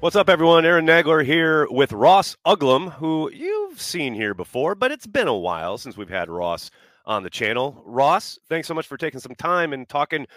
[0.00, 0.64] What's up, everyone?
[0.64, 5.36] Aaron Nagler here with Ross Uglem, who you've seen here before, but it's been a
[5.36, 6.70] while since we've had Ross
[7.04, 7.82] on the channel.
[7.84, 10.28] Ross, thanks so much for taking some time and talking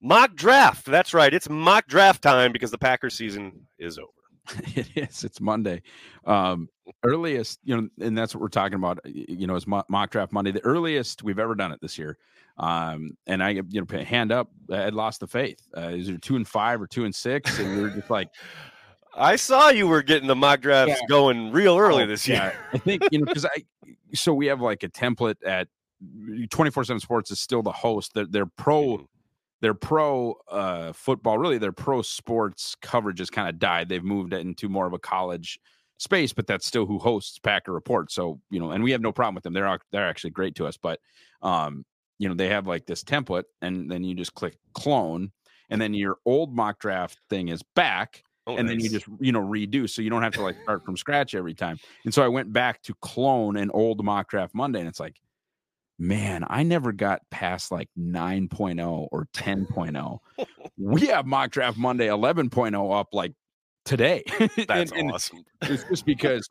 [0.00, 0.86] mock draft.
[0.86, 4.08] That's right, it's mock draft time because the Packers season is over.
[4.74, 5.22] It is.
[5.22, 5.82] It's Monday.
[6.24, 6.70] Um,
[7.02, 9.00] earliest, you know, and that's what we're talking about.
[9.04, 12.16] You know, is mock draft Monday, the earliest we've ever done it this year.
[12.56, 15.60] Um, and I, you know, hand up, I had lost the faith.
[15.76, 17.58] Uh, is it two and five or two and six?
[17.58, 18.28] And we are just like,
[19.14, 21.06] I saw you were getting the mock drafts yeah.
[21.08, 22.38] going real early oh, this year.
[22.38, 22.54] Yeah.
[22.72, 23.64] I think you know because I
[24.14, 25.68] so we have like a template at
[26.50, 28.12] 24 7 sports is still the host.
[28.14, 29.04] They're, they're pro mm-hmm.
[29.60, 33.88] their pro uh, football, really their pro sports coverage has kind of died.
[33.88, 35.58] They've moved it into more of a college
[35.98, 38.10] space, but that's still who hosts Packer Report.
[38.10, 39.52] So, you know, and we have no problem with them.
[39.52, 41.00] They're they're actually great to us, but
[41.42, 41.84] um,
[42.18, 45.32] you know, they have like this template and then you just click clone
[45.70, 48.76] and then your old mock draft thing is back Oh, and nice.
[48.76, 51.34] then you just you know redo so you don't have to like start from scratch
[51.34, 51.78] every time.
[52.04, 55.20] And so i went back to clone an old mock draft monday and it's like
[55.98, 60.18] man i never got past like 9.0 or 10.0
[60.78, 63.34] we have mock draft monday 11.0 up like
[63.84, 64.22] today.
[64.68, 65.44] That's and, awesome.
[65.60, 66.48] and it's just because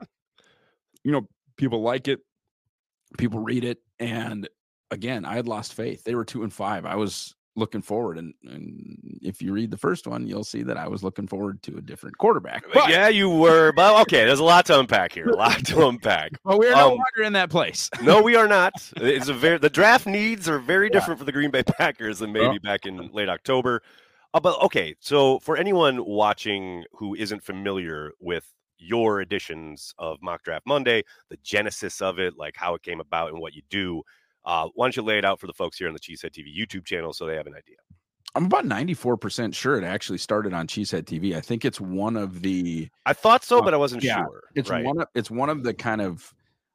[1.04, 2.20] you know people like it
[3.18, 4.48] people read it and
[4.92, 6.04] again i had lost faith.
[6.04, 6.86] They were two and five.
[6.86, 8.18] I was looking forward.
[8.18, 11.62] And, and if you read the first one, you'll see that I was looking forward
[11.64, 12.64] to a different quarterback.
[12.74, 13.72] But, yeah, you were.
[13.72, 15.28] But okay, there's a lot to unpack here.
[15.30, 16.32] A lot to unpack.
[16.44, 17.90] But we're no um, longer in that place.
[18.02, 18.74] no, we are not.
[19.10, 22.32] It's a very the draft needs are very different for the Green Bay Packers than
[22.32, 23.82] maybe well, back in late October.
[24.34, 28.46] Uh, but okay, so for anyone watching who isn't familiar with
[28.78, 33.32] your editions of Mock Draft Monday, the genesis of it, like how it came about
[33.32, 34.04] and what you do.
[34.50, 36.48] Uh, why don't you lay it out for the folks here on the Cheesehead TV
[36.58, 37.76] YouTube channel so they have an idea?
[38.34, 41.36] I'm about 94% sure it actually started on Cheesehead TV.
[41.36, 44.46] I think it's one of the I thought so, uh, but I wasn't yeah, sure.
[44.56, 44.84] It's right?
[44.84, 46.34] one of it's one of the kind of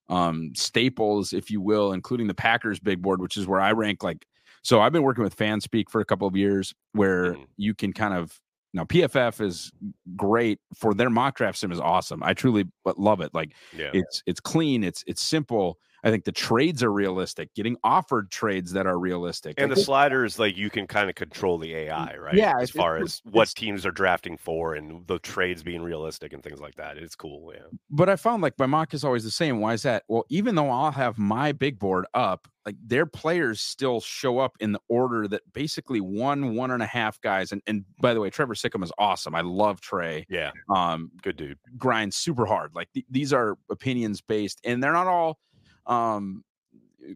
[0.09, 4.05] um staples, if you will, including the Packers big board, which is where I rank
[4.05, 4.25] like
[4.63, 7.45] so I've been working with FanSpeak for a couple of years where mm.
[7.57, 8.41] you can kind of
[8.73, 9.73] now PFF is
[10.15, 12.23] great for their mock draft sim is awesome.
[12.23, 13.35] I truly but love it.
[13.35, 13.91] Like yeah.
[13.93, 18.73] it's it's clean, it's it's simple I think the trades are realistic, getting offered trades
[18.73, 19.55] that are realistic.
[19.57, 22.35] And the sliders, like you can kind of control the AI, right?
[22.35, 22.53] Yeah.
[22.61, 26.61] As far as what teams are drafting for and the trades being realistic and things
[26.61, 26.99] like that.
[26.99, 27.51] It's cool.
[27.55, 27.63] Yeah.
[27.89, 29.61] But I found like my mock is always the same.
[29.61, 30.05] Why is that?
[30.07, 34.57] Well, even though I'll have my big board up, like their players still show up
[34.61, 37.51] in the order that basically one, one and a half guys.
[37.51, 39.35] And and by the way, Trevor Sikkema is awesome.
[39.35, 40.27] I love Trey.
[40.29, 40.51] Yeah.
[40.69, 41.59] Um, good dude.
[41.79, 42.73] Grinds super hard.
[42.75, 45.39] Like th- these are opinions based, and they're not all
[45.87, 46.45] um,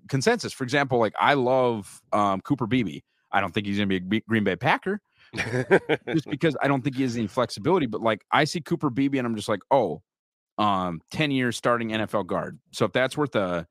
[0.09, 0.53] consensus.
[0.53, 3.01] For example, like I love um, Cooper Beebe.
[3.31, 5.01] I don't think he's going to be a Green Bay Packer
[5.35, 7.87] just because I don't think he has any flexibility.
[7.87, 10.03] But like I see Cooper Beebe and I'm just like, oh,
[10.57, 12.59] um, 10 years starting NFL guard.
[12.73, 13.67] So if that's worth a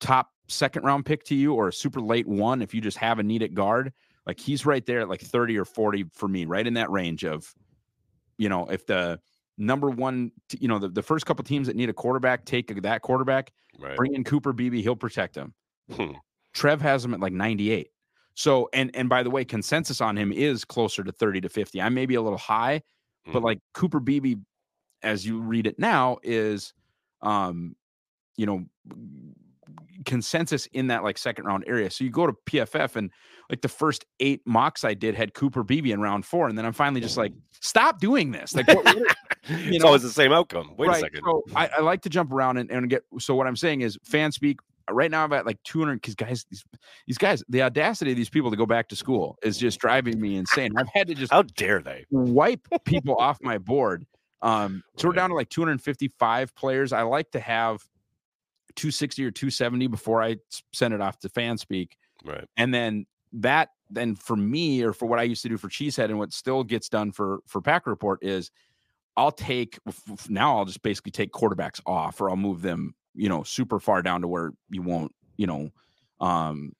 [0.00, 3.18] top second round pick to you or a super late one, if you just have
[3.18, 3.92] a need at guard,
[4.26, 7.24] like he's right there at like 30 or 40 for me, right in that range
[7.24, 7.54] of,
[8.36, 9.18] you know, if the
[9.60, 13.02] number one, you know, the, the first couple teams that need a quarterback take that
[13.02, 13.96] quarterback, right.
[13.96, 15.54] bring in Cooper Beebe, he'll protect him.
[15.94, 16.12] Hmm.
[16.54, 17.90] Trev has him at like 98.
[18.34, 21.80] So, and and by the way, consensus on him is closer to 30 to 50.
[21.80, 22.80] I may be a little high,
[23.26, 23.32] hmm.
[23.32, 24.36] but like Cooper Beebe,
[25.02, 26.72] as you read it now, is
[27.22, 27.76] um,
[28.36, 28.64] you know,
[30.06, 31.90] consensus in that like second round area.
[31.90, 33.10] So you go to PFF and
[33.50, 36.64] like the first eight mocks I did had Cooper Beebe in round four, and then
[36.64, 38.54] I'm finally just like, stop doing this.
[38.54, 39.86] Like, what, what, it's know?
[39.86, 40.74] always the same outcome.
[40.76, 40.96] Wait right.
[40.98, 41.22] a second.
[41.24, 43.02] So I, I, like to jump around and, and get.
[43.18, 44.58] So what I'm saying is, FanSpeak.
[44.90, 46.64] Right now, I'm at like 200 because guys, these,
[47.06, 50.20] these guys, the audacity of these people to go back to school is just driving
[50.20, 50.72] me insane.
[50.76, 54.04] I've had to just how dare they wipe people off my board.
[54.42, 56.92] Um, so we're down to like 255 players.
[56.92, 57.82] I like to have
[58.74, 60.36] 260 or 270 before I
[60.72, 61.90] send it off to FanSpeak.
[62.24, 62.44] Right.
[62.56, 66.06] And then that then for me or for what I used to do for Cheesehead
[66.06, 68.50] and what still gets done for for Pack Report is
[69.16, 69.78] I'll take
[70.28, 74.02] now I'll just basically take quarterbacks off or I'll move them, you know, super far
[74.02, 75.70] down to where you won't, you know,
[76.20, 76.72] um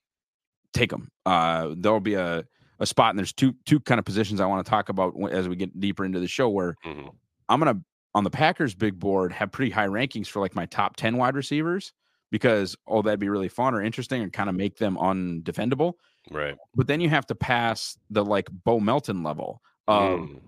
[0.73, 1.11] take them.
[1.27, 2.45] Uh there'll be a
[2.79, 5.49] a spot and there's two two kind of positions I want to talk about as
[5.49, 7.09] we get deeper into the show where mm-hmm.
[7.49, 7.83] I'm going to
[8.15, 11.37] on the Packers big board have pretty high rankings for like my top 10 wide
[11.37, 11.93] receivers
[12.31, 15.95] because oh that'd be really fun or interesting and kind of make them undefendable.
[16.31, 16.57] Right.
[16.75, 20.41] But then you have to pass the like Bo Melton level of mm.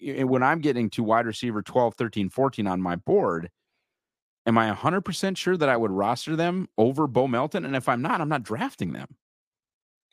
[0.00, 3.50] When I'm getting to wide receiver 12, 13, 14 on my board,
[4.46, 7.64] am I 100% sure that I would roster them over Bo Melton?
[7.64, 9.16] And if I'm not, I'm not drafting them.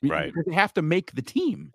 [0.04, 0.34] Right.
[0.45, 1.72] They have to make the team.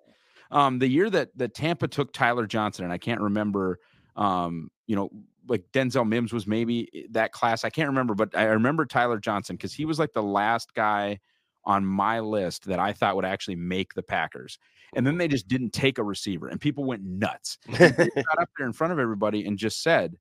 [0.51, 3.79] Um, the year that, that Tampa took Tyler Johnson, and I can't remember
[4.17, 5.11] Um, you know,
[5.49, 7.65] like Denzel Mims was maybe eh, that class.
[7.65, 11.19] I can't remember, but I remember Tyler Johnson because he was like the last guy
[11.65, 14.59] on my list that I thought would actually make the Packers.
[14.95, 17.59] And then they just didn't take a receiver, and people went nuts.
[17.79, 20.17] got up there in front of everybody and just said,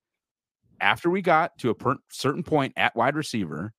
[0.80, 3.74] after we got to a per- certain point at wide receiver,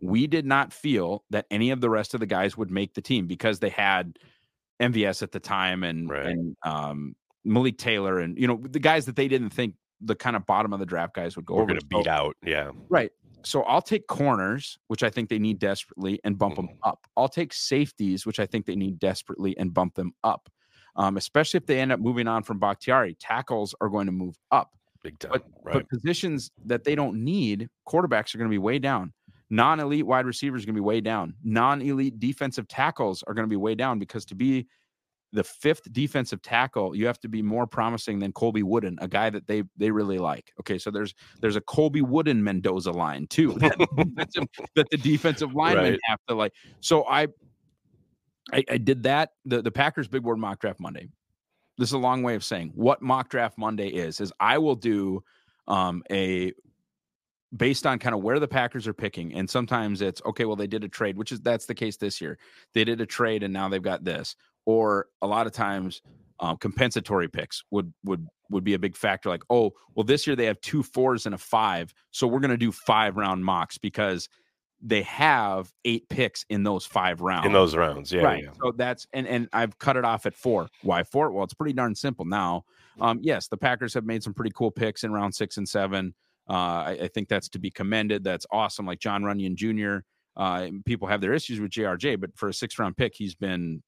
[0.00, 3.00] we did not feel that any of the rest of the guys would make the
[3.00, 4.18] team because they had
[4.80, 6.26] MVS at the time and Right.
[6.26, 10.36] and um, Malik Taylor and you know the guys that they didn't think the kind
[10.36, 11.68] of bottom of the draft guys would go We're over.
[11.70, 12.36] going to beat So- out.
[12.44, 12.70] Yeah.
[12.88, 13.10] Right.
[13.44, 17.06] So I'll take corners, which I think they need desperately, and bump them up.
[17.16, 20.50] I'll take safeties, which I think they need desperately, and bump them up.
[20.96, 24.36] Um, especially if they end up moving on from Bakhtiari, tackles are going to move
[24.50, 24.72] up.
[25.02, 25.30] Big time.
[25.32, 25.74] But right.
[25.74, 29.12] but positions that they don't need, quarterbacks are going to be way down.
[29.50, 31.34] Non-elite wide receivers are going to be way down.
[31.42, 34.66] Non-elite defensive tackles are going to be way down because to be
[35.32, 39.30] the fifth defensive tackle, you have to be more promising than Colby Wooden, a guy
[39.30, 40.52] that they they really like.
[40.60, 43.76] Okay, so there's there's a Colby Wooden Mendoza line too that,
[44.74, 46.00] that the defensive linemen Right.
[46.04, 46.52] have to like.
[46.80, 47.28] So I,
[48.52, 49.30] I I did that.
[49.44, 51.08] The the Packers big board mock draft Monday.
[51.76, 54.20] This is a long way of saying what mock draft Monday is.
[54.20, 55.22] Is I will do
[55.66, 56.52] um, a
[57.56, 60.44] based on kind of where the Packers are picking, and sometimes it's okay.
[60.44, 62.38] Well, they did a trade, which is that's the case this year.
[62.74, 64.36] They did a trade, and now they've got this.
[64.68, 66.02] Or a lot of times,
[66.40, 69.30] um, compensatory picks would would would be a big factor.
[69.30, 72.50] Like, oh, well, this year they have two fours and a five, so we're going
[72.50, 74.28] to do five round mocks because
[74.82, 78.12] they have eight picks in those five rounds in those rounds.
[78.12, 78.24] Yeah.
[78.24, 78.44] right.
[78.44, 78.50] yeah.
[78.62, 80.68] So that's and and I've cut it off at four.
[80.82, 81.30] Why four?
[81.30, 82.66] Well, it's pretty darn simple now.
[83.00, 86.14] Um, yes, the Packers have made some pretty cool picks in round six and seven.
[86.46, 88.22] Uh, I, I think that's to be commended.
[88.22, 88.84] That's awesome.
[88.84, 90.04] Like John Runyan Jr.
[90.36, 93.82] Uh, people have their issues with JRJ, but for a six round pick, he's been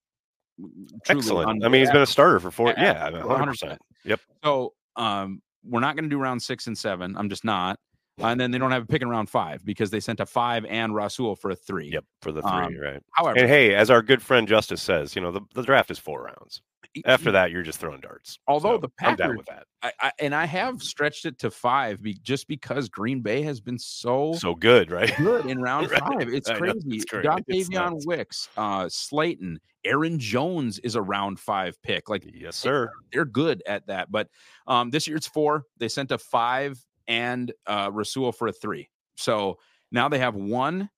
[1.08, 1.64] Excellent.
[1.64, 2.68] I mean, he's been a starter for four.
[2.76, 3.22] Yeah, Yeah.
[3.22, 3.62] 100%.
[3.62, 3.78] 100%.
[4.04, 4.20] Yep.
[4.44, 7.16] So um, we're not going to do round six and seven.
[7.16, 7.78] I'm just not.
[8.20, 10.26] Uh, and then they don't have a pick in round five because they sent a
[10.26, 11.90] five and Rasul for a three.
[11.90, 12.04] Yep.
[12.22, 12.50] For the three.
[12.50, 13.02] Um, right.
[13.12, 15.98] However, And hey, as our good friend Justice says, you know, the, the draft is
[15.98, 16.60] four rounds.
[17.04, 18.38] After that, you're just throwing darts.
[18.48, 19.66] Although So the I'm down with that.
[19.82, 23.60] I, I and I have stretched it to five be, just because Green Bay has
[23.60, 25.12] been so, So good, right?
[25.16, 26.00] good in round Right.
[26.00, 26.28] five.
[26.28, 26.96] It's know, crazy.
[26.96, 27.24] it's great.
[27.24, 28.04] Got Dontayvion.
[28.06, 32.08] Wicks, uh, Slayton, Aaron Jones is a round five pick.
[32.08, 32.90] Like Yes, sir.
[33.12, 34.10] they're good at that.
[34.10, 34.28] But
[34.66, 35.64] um, this year it's four.
[35.78, 38.88] They sent a five and uh, Rasul for a three.
[39.16, 39.58] So
[39.92, 40.90] now they have one,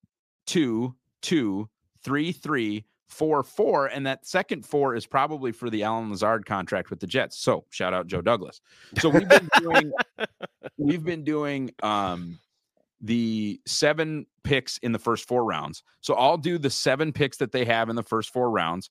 [0.46, 1.69] two, two,
[2.05, 6.91] three, three, four, four, and that second four is probably for the Allen Lazard contract
[6.91, 7.38] with the Jets.
[7.38, 8.61] So shout out Joe Douglas.
[8.99, 9.93] So we've been doing
[10.79, 12.38] we've been doing um
[13.00, 15.82] the seven picks in the first four rounds.
[16.00, 18.91] So I'll do the seven picks that they have in the first four rounds.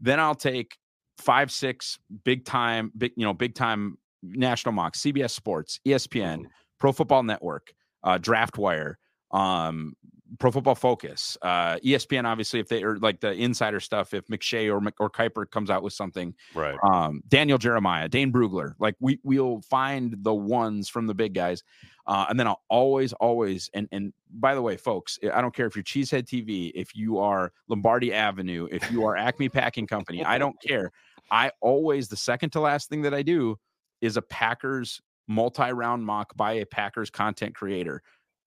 [0.00, 0.76] Then I'll take
[1.18, 6.46] five, six big time, big, you know, big time national mocks, CBS Sports, ESPN, Mhm.
[6.78, 7.72] Pro Football Network,
[8.02, 8.98] uh, Draft Wire,
[9.30, 9.94] um,
[10.38, 12.24] Pro Football Focus, uh, ESPN.
[12.24, 15.68] Obviously, if they are like the insider stuff, if McShay or Mc- or Kiper comes
[15.70, 16.76] out with something, Right.
[16.90, 18.74] um, Daniel Jeremiah, Dane Brugler.
[18.78, 21.62] Like we we'll find the ones from the big guys,
[22.06, 25.66] uh, and then I'll always, always, and and by the way, folks, I don't care
[25.66, 30.24] if you're Cheesehead TV, if you are Lombardi Avenue, if you are Acme Packing Company,
[30.24, 30.92] I don't care.
[31.30, 33.58] I always the second to last thing that I do
[34.00, 38.02] is a Packers multi-round mock by a Packers content creator.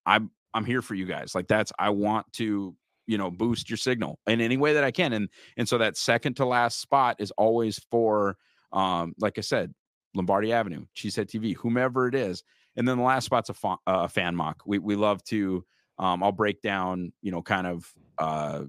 [0.06, 1.36] I'm I'm here for you guys.
[1.36, 4.92] Like that's I want to you know boost your signal in any way that I
[4.92, 8.38] can, and and so that second to last spot is always for
[8.72, 9.74] um like I said,
[10.16, 12.44] Lombardi Avenue, Cheesehead TV, whomever it is,
[12.76, 14.64] and then the last spot's a, fa- a fan mock.
[14.66, 15.66] We we love to
[16.00, 18.64] um I'll break down you know kind of uh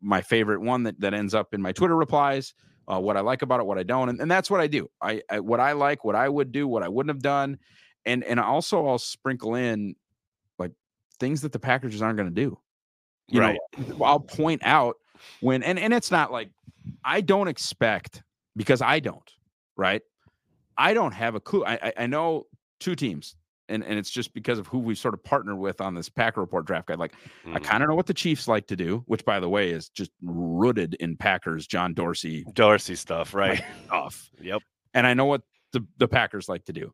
[0.00, 2.54] my favorite one that that ends up in my Twitter replies.
[2.86, 4.90] Uh, what I like about it, what I don't, and, and that's what I do.
[5.00, 7.58] I, I what I like, what I would do, what I wouldn't have done,
[8.04, 9.94] and and also I'll sprinkle in
[11.20, 12.58] things that the Packers aren't going to do.
[13.28, 13.58] You Right.
[13.78, 14.96] know, I'll point out
[15.40, 16.50] when and and it's not like
[17.04, 18.22] I don't expect
[18.56, 19.30] because I don't
[19.76, 20.02] right.
[20.76, 21.64] I don't have a clue.
[21.64, 22.46] I I, I know
[22.80, 23.36] two teams,
[23.70, 26.40] and and it's just because of who we sort of partner with on this Packer
[26.42, 26.98] Report draft guide.
[26.98, 27.14] Like
[27.46, 27.64] I Mhm.
[27.64, 30.10] kind of know what the Chiefs like to do, which by the way is just
[30.22, 33.62] rooted in Packers John Dorsey Dorsey stuff, right?
[33.86, 34.30] stuff.
[34.42, 34.60] yep.
[34.92, 35.42] And I know what
[35.72, 36.92] the, the Packers like to do.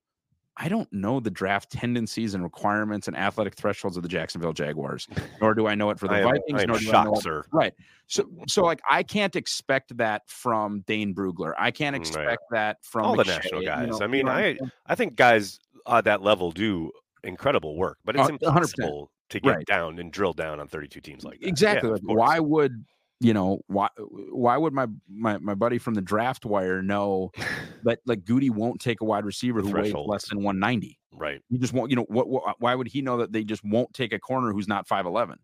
[0.62, 5.08] I don't know the draft tendencies and requirements and athletic thresholds of the Jacksonville Jaguars,
[5.40, 7.12] nor do I know it for the I am, Vikings, I nor do I know
[7.12, 7.44] shocked, it sir.
[7.50, 7.72] Right.
[8.08, 11.54] So so like I can't expect that from Dane Brugler.
[11.58, 12.00] I can't Right.
[12.06, 13.88] expect that from All the McShay, national you guys.
[13.88, 16.92] know- I you mean, know I'm I think guys at that level do
[17.24, 18.42] incredible work, but it's Uh, 100%.
[18.42, 19.66] impossible to get Right.
[19.66, 21.48] down and drill down on 32 teams like that.
[21.48, 21.88] Exactly.
[21.90, 22.84] of like, why would
[23.20, 27.30] you know why why would my my, my buddy from the draft wire know
[27.84, 31.58] that like Gutey won't take a wide receiver who weighs less than 190 right you
[31.58, 34.12] just won't you know what, what why would he know that they just won't take
[34.12, 35.38] a corner who's not 511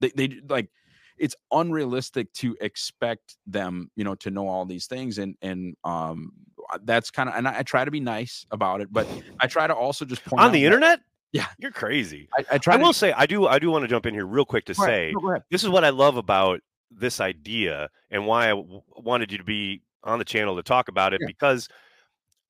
[0.00, 0.70] they they like
[1.16, 6.32] it's unrealistic to expect them you know to know all these things and and um
[6.82, 9.08] that's kind of and I, I, try to be nice about it but
[9.40, 11.00] i try to also just point on the internet
[11.30, 12.26] yeah, you're crazy.
[12.34, 12.74] I, I try.
[12.74, 13.46] I will say, I do.
[13.46, 15.12] I do want to jump in here real quick to say
[15.50, 19.44] this is what I love about this idea and why I w- wanted you to
[19.44, 21.26] be on the channel to talk about it yeah.
[21.26, 21.68] because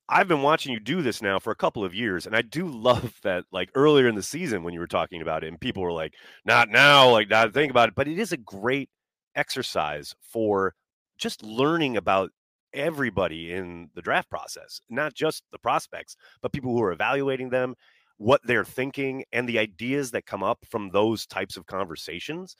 [0.07, 2.67] I've been watching you do this now for a couple of years, and I do
[2.67, 3.45] love that.
[3.51, 6.15] Like earlier in the season when you were talking about it, and people were like,
[6.45, 7.95] "Not now," like not think about it.
[7.95, 8.89] But it is a great
[9.35, 10.73] exercise for
[11.17, 12.31] just learning about
[12.73, 17.75] everybody in the draft process, not just the prospects, but people who are evaluating them,
[18.17, 22.55] what they're thinking, and the ideas that come up from those types of conversations.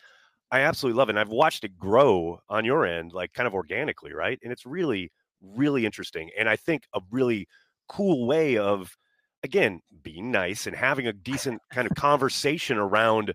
[0.51, 1.11] I absolutely love it.
[1.11, 4.39] And I've watched it grow on your end, like kind of organically, right?
[4.43, 6.29] And it's really, really interesting.
[6.37, 7.47] And I think a really
[7.87, 8.95] cool way of,
[9.43, 13.33] again, being nice and having a decent kind of conversation around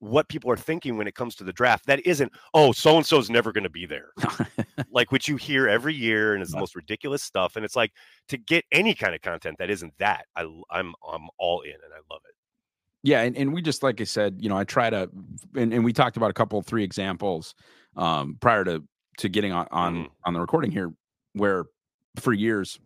[0.00, 1.86] what people are thinking when it comes to the draft.
[1.86, 4.10] That isn't, oh, so and so's never going to be there,
[4.90, 7.56] like which you hear every year, and it's the most ridiculous stuff.
[7.56, 7.92] And it's like
[8.28, 11.92] to get any kind of content that isn't that, I, I'm I'm all in, and
[11.94, 12.34] I love it.
[13.02, 15.10] Yeah, and, and we just like I said, you know, I try to,
[15.56, 17.54] and, and we talked about a couple, three examples
[17.96, 18.84] um, prior to
[19.18, 20.08] to getting on on, mm.
[20.24, 20.92] on the recording here,
[21.34, 21.64] where
[22.16, 22.78] for years,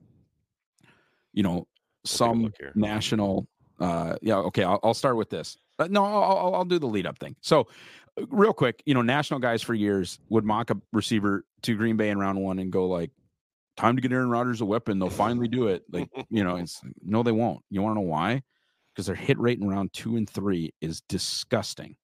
[1.32, 1.66] you know,
[2.04, 3.46] some national,
[3.80, 5.56] uh, yeah, okay, I'll, I'll start with this.
[5.78, 7.36] Uh, no, I'll, I'll do the lead up thing.
[7.42, 7.68] So,
[8.18, 11.96] uh, real quick, you know, national guys for years would mock a receiver to Green
[11.96, 13.10] Bay in round one and go like,
[13.76, 14.98] "Time to get Aaron Rodgers a weapon.
[14.98, 17.62] They'll finally do it." Like, you know, it's no, they won't.
[17.70, 18.42] You want to know why?
[18.96, 21.96] Because their hit rate in round two and three is disgusting.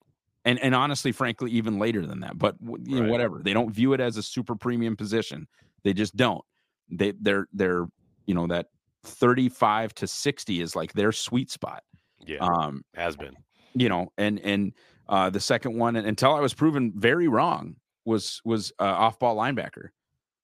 [0.45, 2.39] And and honestly, frankly, even later than that.
[2.39, 3.07] But you right.
[3.07, 3.41] know, whatever.
[3.43, 5.49] They don't view it as a super premium position.
[5.85, 6.45] They just don't.
[6.91, 7.87] They they're they're
[8.27, 8.67] you know that
[9.05, 11.83] 35 to 60 is like their sweet spot.
[12.27, 12.39] Yeah.
[12.39, 13.37] Um has been.
[13.75, 14.73] You know, and and
[15.09, 19.37] uh the second one until I was proven very wrong was was uh, off ball
[19.37, 19.89] linebacker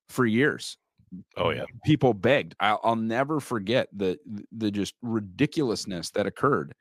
[0.08, 0.78] for years.
[1.36, 1.64] Oh yeah.
[1.84, 2.54] People begged.
[2.60, 4.18] I'll, I'll never forget the
[4.52, 6.74] the just ridiculousness that occurred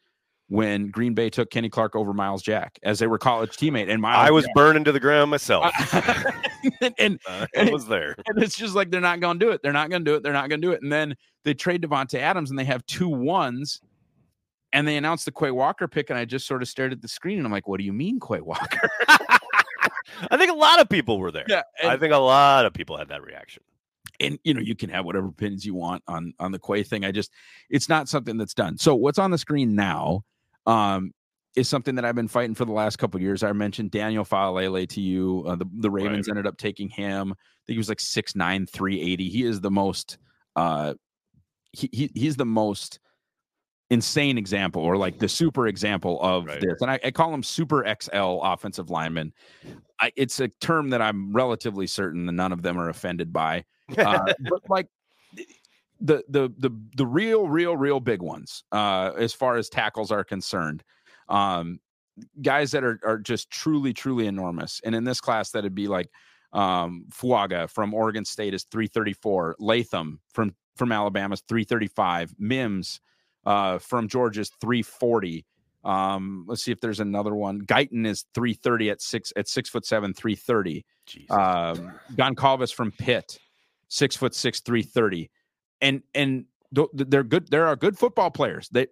[0.49, 3.89] when Green Bay took Kenny Clark over Myles Jack as they were college teammate.
[3.89, 5.73] And Myles I was Jack, burning to the ground myself.
[6.81, 8.15] and, and, uh, and, was there.
[8.27, 9.61] And it's just like they're not going to do it.
[9.61, 10.23] They're not going to do it.
[10.23, 10.81] They're not going to do it.
[10.81, 13.81] And then they trade Davante Adams and they have two ones.
[14.73, 17.07] And they announced the Quay Walker pick, and I just sort of stared at the
[17.07, 20.89] screen and I'm like, "What do you mean, Quay Walker?" I think a lot of
[20.89, 21.45] people were there.
[21.47, 23.63] Yeah, and, I think a lot of people had that reaction
[24.19, 27.05] and you know you can have whatever opinions you want on on the Quay thing.
[27.05, 27.31] I just
[27.69, 28.77] it's not something that's done.
[28.77, 30.23] So what's on the screen now
[30.65, 31.11] um,
[31.55, 33.43] is something that I've been fighting for the last couple years.
[33.43, 35.43] I mentioned Daniel Faalele to you.
[35.47, 36.33] Uh, the the Ravens right.
[36.33, 37.31] ended up taking him.
[37.31, 39.29] I think he was like 6'9", 380.
[39.29, 40.17] He is the most
[40.55, 40.93] uh,
[41.73, 42.99] he, he he's the most
[43.89, 46.59] insane example or like the super example of right.
[46.59, 46.81] this.
[46.81, 49.31] And I, I, call him super XL offensive lineman.
[50.01, 53.63] I, it's a term that I'm relatively certain that none of them are offended by.
[53.97, 54.87] Uh, but like
[55.99, 60.23] the the the the real real real big ones uh, as far as tackles are
[60.23, 60.83] concerned.
[61.29, 61.79] Um,
[62.41, 64.81] guys that are are just truly truly enormous.
[64.83, 66.09] And in this class that'd be like
[66.53, 73.01] um Fuaga from Oregon State is 334, Latham from from Alabama's 335, Mims
[73.45, 75.45] uh, from Georgia's 340.
[75.83, 77.61] Um, let's see if there's another one.
[77.61, 80.85] Guyton is 330 at six at six foot seven, 330.
[81.29, 83.39] Um, Goncalves from Pitt,
[83.87, 85.29] six foot six, 330.
[85.81, 87.49] And and they're good.
[87.49, 88.69] There are good football players.
[88.69, 88.87] They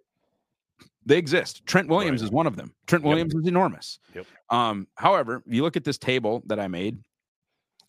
[1.04, 1.64] they exist.
[1.66, 2.26] Trent Williams right.
[2.26, 2.74] is one of them.
[2.86, 3.42] Trent Williams yep.
[3.42, 3.98] is enormous.
[4.14, 4.26] Yep.
[4.50, 6.98] Um, however, if you look at this table that I made,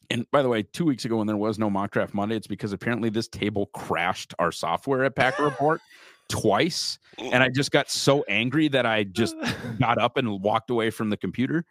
[0.09, 2.47] and by the way, two weeks ago when there was no mock draft Monday, it's
[2.47, 5.81] because apparently this table crashed our software at Packer Report
[6.29, 9.35] twice and i just got so angry that i just
[9.79, 11.63] got up and walked away from the computer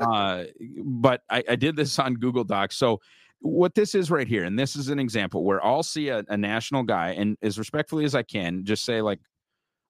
[0.00, 0.44] uh,
[0.84, 3.00] but I, I, did this on google docs so
[3.40, 6.36] what this is right here and this is an example where i'll see a, a
[6.36, 9.20] national guy and as respectfully as i can just say like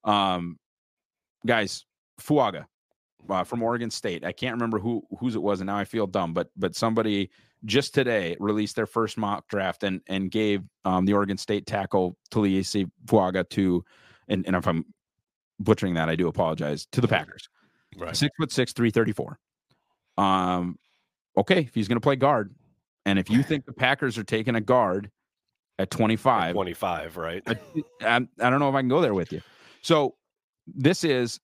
[0.05, 0.59] um
[1.47, 1.85] guys
[2.21, 2.67] fuaga
[3.29, 6.07] uh, from oregon state i can't remember who whose it was and now i feel
[6.07, 7.31] dumb but but somebody
[7.65, 12.17] just today released their first mock draft and and gave um, the Oregon State tackle
[12.31, 13.85] Taliese Fuaga to
[14.29, 14.85] and, and if I'm
[15.59, 17.49] butchering that, I do apologize to the Packers.
[17.97, 18.17] Right.
[18.17, 19.39] Six foot six, three thirty four.
[20.19, 20.79] Um,
[21.37, 22.55] okay, if he's going to play guard,
[23.07, 25.11] and if you think the Packers are taking a guard
[25.79, 27.43] at twenty five, twenty five, right?
[27.47, 27.57] I,
[28.03, 29.41] I, I don't know if I can go there with you.
[29.81, 30.17] So
[30.67, 31.41] this is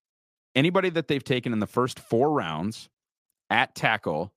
[0.54, 2.90] anybody that they've taken in the first four rounds
[3.48, 4.32] at tackle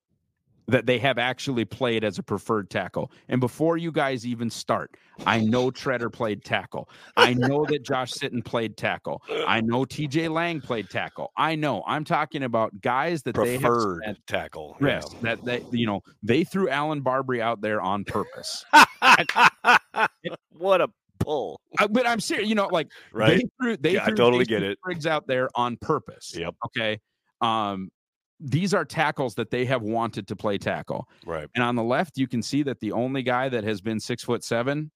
[0.68, 3.10] that they have actually played as a preferred tackle.
[3.28, 6.88] And before you guys even start, I know Tretter played tackle.
[7.16, 9.22] I know that Josh Sitton played tackle.
[9.46, 11.32] I know TJ Lang played tackle.
[11.36, 11.82] I know.
[11.86, 14.76] I'm talking about guys that preferred they spent, tackle.
[14.80, 18.64] yes, that they you know they threw Allen Barbre out there on purpose.
[20.50, 20.88] what a
[21.20, 21.60] pull!
[21.78, 22.48] I, but I'm serious.
[22.48, 23.38] You know, like Right?
[23.38, 24.78] they threw they Yeah, I totally Jason get it.
[24.78, 26.34] Spriggs out there on purpose.
[26.36, 26.54] Yep.
[26.66, 26.98] Okay.
[27.40, 27.90] Um,
[28.38, 31.08] these are tackles that they have wanted to play tackle.
[31.24, 31.48] Right.
[31.54, 34.22] And on the left, you can see that the only guy that has been six
[34.22, 34.90] foot seven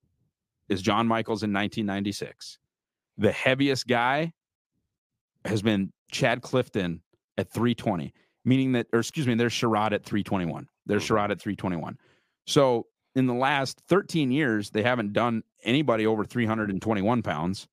[0.69, 2.59] is John Michels in 1996.
[3.17, 4.33] The heaviest guy
[5.45, 7.03] has been Chad Clifton
[7.39, 8.13] at 320,
[8.45, 10.69] meaning that, or excuse me, there's Sherrod at 321.
[10.87, 11.09] There's Mhm.
[11.09, 11.99] Sherrod at 321.
[12.47, 17.69] So in the last 13 years, they haven't done anybody over 321 pounds.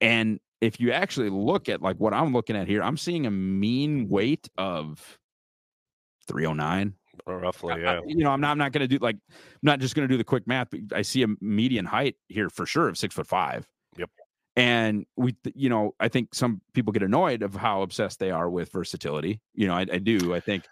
[0.00, 3.30] And if you actually look at like what I'm looking at here, I'm seeing a
[3.30, 5.18] mean weight of
[6.26, 6.94] 309.
[7.26, 8.00] Roughly, I- yeah.
[8.00, 10.06] I- you know, I'm not, I'm not going to do like, I'm not just going
[10.08, 12.96] to do the quick math, but I see a median height here for sure of
[12.96, 13.66] six foot five.
[13.96, 14.10] Yep.
[14.56, 18.50] And we, you know, I think some people get annoyed of how obsessed they are
[18.50, 19.40] with versatility.
[19.54, 20.34] You know, I, I do.
[20.34, 20.64] I think,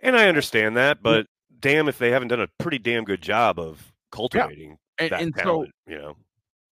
[0.00, 1.26] And I understand that, but
[1.60, 5.34] damn if they haven't done a pretty damn good job of cultivating and, that and
[5.42, 6.16] so, you know.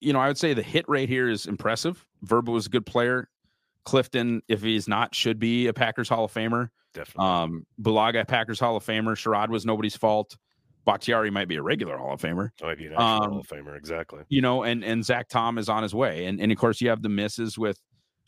[0.02, 2.06] you know, I would say the hit rate here is impressive.
[2.24, 3.30] Verba was a good player.
[3.86, 6.70] Clifton, if he's not, should be a Packers Hall of Famer.
[6.94, 7.26] Definitely.
[7.26, 9.16] Um, Bulaga, Packers Hall of Famer.
[9.16, 10.38] Sherrod was nobody's fault.
[10.86, 12.50] Bakhtiari might be a regular Hall of Famer.
[12.62, 14.22] Might be an actual Hall um, of Famer, exactly.
[14.30, 16.90] you know, and and Zach Tom is on his way, and and of course you
[16.90, 17.80] have the misses with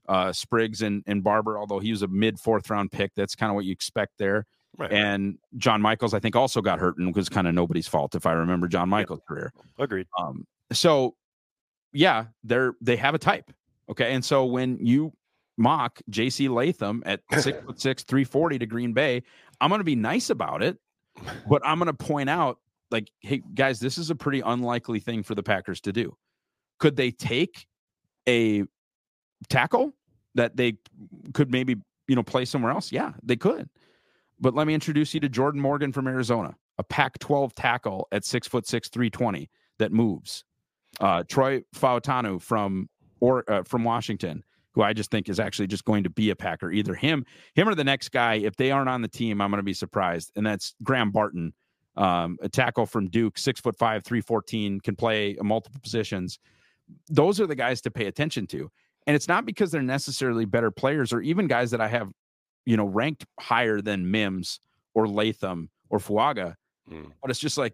[0.07, 3.11] uh Spriggs and and Barbre, although he was a mid fourth round pick.
[3.15, 4.45] That's kind of what you expect there.
[4.77, 4.91] Right.
[4.91, 8.25] And John Michels, I think, also got hurt and was kind of nobody's fault, if
[8.25, 9.53] I remember John Michels' career.
[9.79, 10.07] Agreed.
[10.19, 11.15] Um, so
[11.93, 13.51] yeah, they're they have a type.
[13.89, 14.13] Okay.
[14.13, 15.13] And so when you
[15.57, 19.23] mock JC Latham at six foot six, 340 to Green Bay,
[19.61, 20.77] I'm gonna be nice about it,
[21.47, 22.59] but I'm gonna point out,
[22.91, 26.15] like, hey guys, this is a pretty unlikely thing for the Packers to do.
[26.79, 27.67] Could they take
[28.27, 28.63] a
[29.49, 29.93] tackle
[30.35, 30.77] that they
[31.33, 31.75] could maybe
[32.07, 32.91] you know play somewhere else?
[32.91, 33.69] Yeah, they could.
[34.39, 38.25] But let me introduce you to Jordan Morgan from Arizona, a Pac 12 tackle at
[38.25, 40.43] six foot six, 320 that moves.
[40.99, 45.85] Uh, Troy Fautanu from or uh, from Washington, who I just think is actually just
[45.85, 46.71] going to be a Packer.
[46.71, 48.35] Either him, him or the next guy.
[48.35, 50.31] If they aren't on the team, I'm going to be surprised.
[50.35, 51.53] And that's Graham Barton,
[51.95, 56.39] um, a tackle from Duke, six foot five, three fourteen, can play multiple positions.
[57.09, 58.69] Those are the guys to pay attention to.
[59.07, 62.11] And it's not because they're necessarily better players or even guys that I have,
[62.65, 64.59] you know, ranked higher than Mims
[64.93, 66.55] or Latham or Fuaga,
[66.91, 67.11] Mm.
[67.21, 67.73] but it's just like,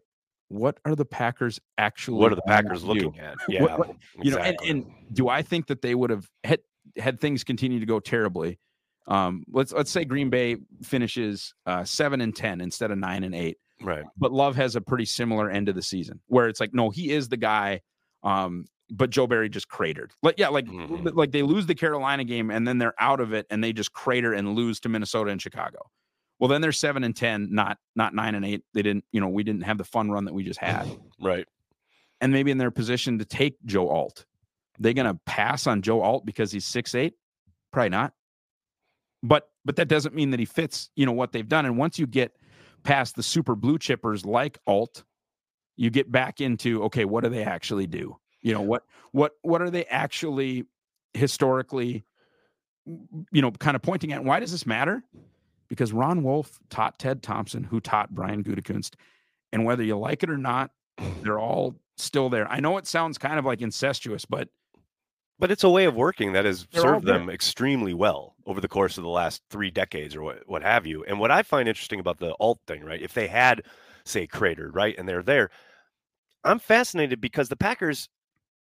[0.52, 2.18] what are the Packers actually?
[2.20, 3.36] What are the Packers looking at?
[3.48, 3.62] Yeah.
[3.64, 6.60] What- what- You know, and, and do I think that they would have had
[6.98, 8.60] had things continue to go terribly?
[9.08, 13.34] Um, let's let's say Green Bay finishes uh, seven and ten instead of nine and
[13.34, 14.04] eight right.
[14.18, 17.12] but Love has a pretty similar end of the season where it's like, no, he
[17.12, 17.82] is the guy.
[18.24, 20.12] Um, but Joe Barry just cratered.
[20.22, 21.16] Like, yeah, like Mhm.
[21.16, 23.94] like they lose the Carolina game and then they're out of it and they just
[23.94, 25.80] crater and lose to Minnesota and Chicago.
[26.42, 28.64] Well, then they're seven and ten, not not nine and eight.
[28.74, 30.88] They didn't, you know, we didn't have the fun run that we just had.
[31.24, 31.46] Right.
[32.20, 34.26] And maybe in their position to take Joe Alt.
[34.80, 37.14] They gonna pass on Joe Alt because he's six eight?
[37.72, 38.14] Probably not.
[39.22, 41.68] But but that doesn't mean that he fits, you know, what they've done.
[41.68, 42.32] And once you get
[42.82, 45.04] past the super blue chippers like Alt,
[45.78, 48.18] you get back into okay, what do they actually do?
[48.42, 50.66] You know, what what what are they actually
[51.14, 52.04] historically
[52.86, 55.04] you know, kind of pointing at why does this matter?
[55.72, 58.96] Because Ron Wolf taught Ted Thompson, who taught Brian Gutekunst,
[59.54, 60.72] and whether you like it or not,
[61.24, 62.46] they're all still there.
[62.52, 64.50] I know it sounds kind of like incestuous, but
[65.40, 68.98] But it's a way of working that has served them extremely well over the course
[68.98, 71.06] of the last three decades or what, what have you.
[71.06, 73.02] And what I find interesting about the alt thing, right?
[73.02, 73.64] If they had,
[74.04, 75.50] say, cratered, right, and they're there,
[76.44, 78.10] I'm fascinated because the Packers,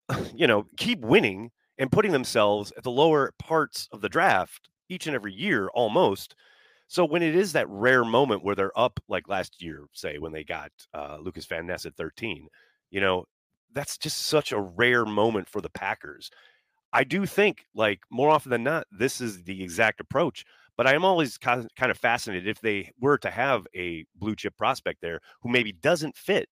[0.34, 5.06] you know, keep winning and putting themselves at the lower parts of the draft each
[5.06, 6.34] and every year almost.
[6.90, 10.32] So when it is that rare moment where they're up, like last year, say, when
[10.32, 12.48] they got uh, Lucas Van Ness at 13,
[12.90, 13.26] you know,
[13.72, 16.32] that's just such a rare moment for the Packers.
[16.92, 20.44] I do think, like more often than not, this is the exact approach.
[20.76, 24.04] But I am always kind of kind of fascinated if they were to have a
[24.16, 26.48] blue chip prospect there who maybe doesn't fit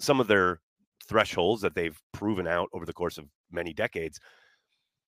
[0.00, 0.60] some of their
[1.08, 4.20] thresholds that they've proven out over the course of many decades.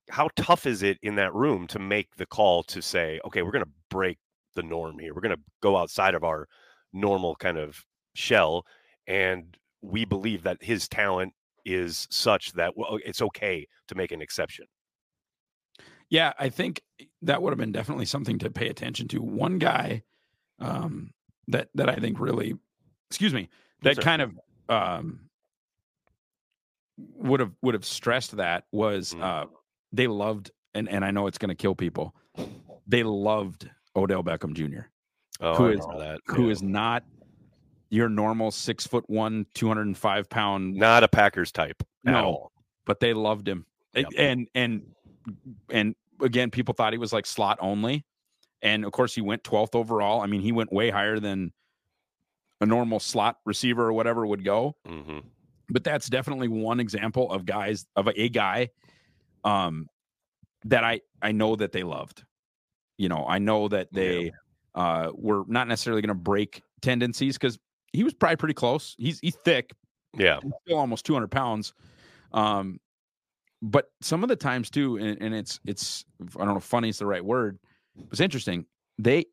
[0.08, 3.52] How tough is it in that room to make the call to say, okay, we're
[3.52, 4.16] going to break
[4.54, 5.14] the norm here.
[5.14, 6.48] We're going to go outside of our
[6.92, 7.84] normal kind of
[8.14, 8.64] shell,
[9.06, 11.32] and we believe that his talent
[11.64, 14.66] is such that well, it's okay to make an exception.
[16.08, 16.82] Yeah, I think
[17.22, 19.22] that would have been definitely something to pay attention to.
[19.22, 20.02] One guy,
[20.58, 21.12] um,
[21.48, 22.54] that that I think really,
[23.10, 23.48] excuse me,
[23.82, 24.32] that kind of
[24.68, 25.28] um,
[26.96, 29.22] would have would have stressed that was Mm.
[29.22, 29.46] uh,
[29.92, 32.14] they loved and and I know it's going to kill people.
[32.86, 34.82] They loved Odell Beckham Jr.
[35.40, 36.20] Oh, Who is- that.
[36.26, 36.52] who yeah.
[36.52, 37.04] is not
[37.90, 42.12] your normal six foot one, two hundred and five pound, not a Packers type at
[42.12, 42.24] No.
[42.24, 42.52] all.
[42.86, 43.66] but they loved him.
[43.94, 44.06] Yep.
[44.16, 44.82] And and
[45.70, 48.04] and again, people thought he was like slot only,
[48.62, 50.20] and of course he went twelfth overall.
[50.20, 51.52] I mean, he went way higher than
[52.60, 54.76] a normal slot receiver or whatever would go.
[54.86, 55.18] hmm
[55.68, 58.68] But that's definitely one example of guys of a, a guy,
[59.44, 59.88] um,
[60.64, 62.24] that I I know that they loved.
[63.00, 64.00] You know, I know that Yeah.
[64.02, 64.32] they
[64.74, 67.58] uh were not necessarily going to break tendencies because
[67.92, 68.94] he was probably pretty close.
[68.98, 69.72] He's he's thick,
[70.16, 71.72] Yeah, he's still almost 200 pounds.
[72.32, 72.78] Um,
[73.62, 76.04] but some of the times too, and, and it's it's
[76.36, 77.58] I don't know, if funny is the right word.
[78.10, 78.66] It's interesting.
[78.98, 79.24] They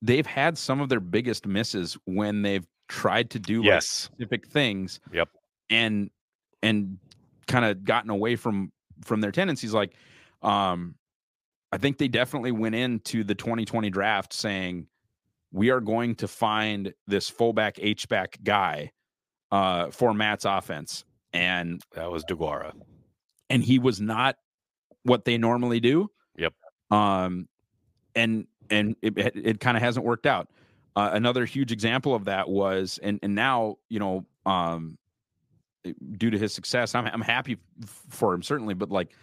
[0.00, 5.00] they've had some of their biggest misses when they've tried to do like specific things.
[5.12, 5.28] Yep.
[5.70, 6.10] And
[6.62, 6.98] and
[7.48, 8.72] kind of gotten away from
[9.04, 9.74] from their tendencies.
[9.74, 9.94] Like,
[10.42, 10.94] um,
[11.72, 14.86] I think they definitely went into the 2020 draft saying
[15.52, 18.92] we are going to find this fullback H back guy
[19.50, 22.72] uh, for Matt's offense, and that was Deguara.
[23.50, 24.36] and he was not
[25.04, 26.10] what they normally do.
[26.36, 26.54] Yep.
[26.90, 27.48] Um,
[28.14, 30.48] and and it it, kind of hasn't worked out.
[30.96, 34.98] Uh, another huge example of that was, and and now you know, um,
[36.16, 39.14] due to his success, I'm I'm happy for him certainly, but like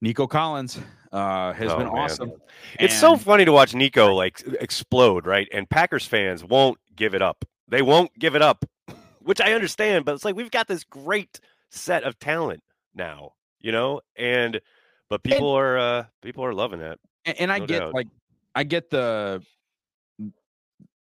[0.00, 0.78] Nico Collins
[1.12, 1.96] uh, has Oh, been man.
[1.96, 2.32] awesome.
[2.78, 5.48] It's so funny to watch Nico like explode, right?
[5.52, 7.44] And Packers fans won't give it up.
[7.68, 8.64] They won't give it up,
[9.22, 12.62] which I understand, but it's like we've got this great set of talent
[12.94, 14.00] now, you know?
[14.16, 14.60] And
[15.08, 16.98] but people are uh people are loving it.
[17.24, 17.94] and, and I No get doubt.
[17.94, 18.08] like
[18.54, 19.42] I get the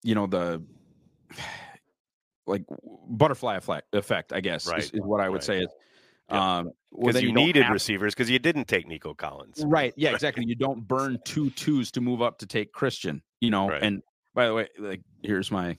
[0.03, 0.61] you know the
[2.47, 2.63] like
[3.09, 5.43] butterfly effect, effect I guess Right, is, is what I would right.
[5.43, 5.69] say is
[6.29, 6.39] Yep.
[6.39, 9.63] um Because then you, don't needed have- receivers because you didn't take Nico Collins.
[9.65, 13.49] right yeah exactly you don't burn two twos to move up to take Christian you
[13.49, 13.81] know Right.
[13.83, 14.01] and
[14.33, 15.77] by the way like here's my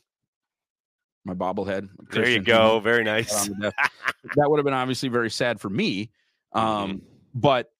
[1.24, 2.80] my bobblehead There you Christian, go.
[2.84, 3.48] Very nice.
[3.48, 3.74] that
[4.36, 6.10] would have been obviously very sad for me
[6.54, 6.66] Mm-hmm.
[6.66, 7.02] um
[7.34, 7.70] but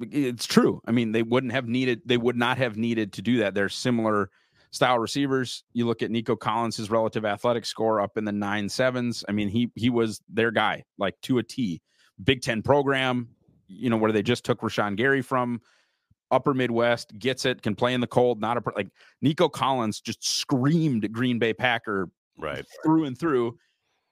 [0.00, 3.36] it's true i mean they wouldn't have needed they would not have needed to do
[3.36, 4.28] that they're similar
[4.72, 8.68] style receivers you look at nico collins his relative athletic score up in the nine
[8.68, 11.80] sevens i mean he he was their guy like to a t
[12.24, 13.28] big 10 program
[13.68, 15.60] you know where they just took Rashan Gary from
[16.30, 18.88] upper midwest gets it can play in the cold not a like
[19.20, 22.08] nico collins just screamed green bay packer
[22.38, 22.64] Right.
[22.82, 23.58] through and through.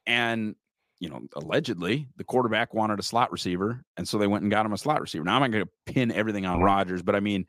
[0.07, 0.55] And,
[0.99, 3.83] you know, allegedly the quarterback wanted a slot receiver.
[3.97, 5.25] And so they went and got him a slot receiver.
[5.25, 7.47] Now I'm not going to pin everything on Rodgers, but I mean,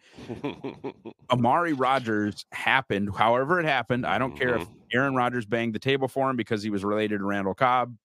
[1.32, 4.06] Amari Rodgers happened, however it happened.
[4.06, 4.74] I don't care if mm-hmm.
[4.94, 7.96] Aaron Rodgers banged the table for him because he was related to Randall Cobb.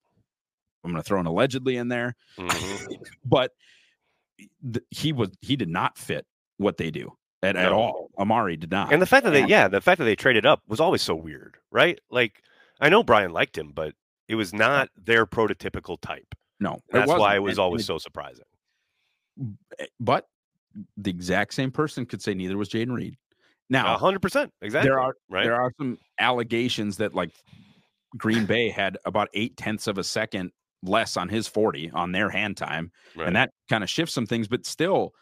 [0.87, 2.87] I'm going to throw an allegedly in there, Mhm.
[3.25, 3.51] but
[4.39, 6.25] th- he was, he did not fit
[6.57, 7.11] what they do
[7.43, 8.09] at, at all.
[8.17, 8.91] Amari did not.
[8.93, 11.01] And the fact that they, And- yeah, the fact that they traded up was always
[11.01, 11.99] so weird, right?
[12.09, 12.41] Like,
[12.79, 13.93] I know Brian liked him, but
[14.27, 16.33] it was not their prototypical type.
[16.59, 18.45] no, That's why it was And- always so surprising.
[19.99, 20.27] but
[20.95, 23.17] the exact same person could say neither was Jayden Reed.
[23.69, 24.87] Now, hundred percent, exactly.
[24.89, 25.43] there are right.
[25.43, 27.31] there are some allegations that like
[28.17, 30.51] Green Bay had about eight tenths of a second
[30.83, 32.91] less on his 40 on their hand time.
[33.15, 33.27] right.
[33.27, 35.13] And that kind of shifts some things, but still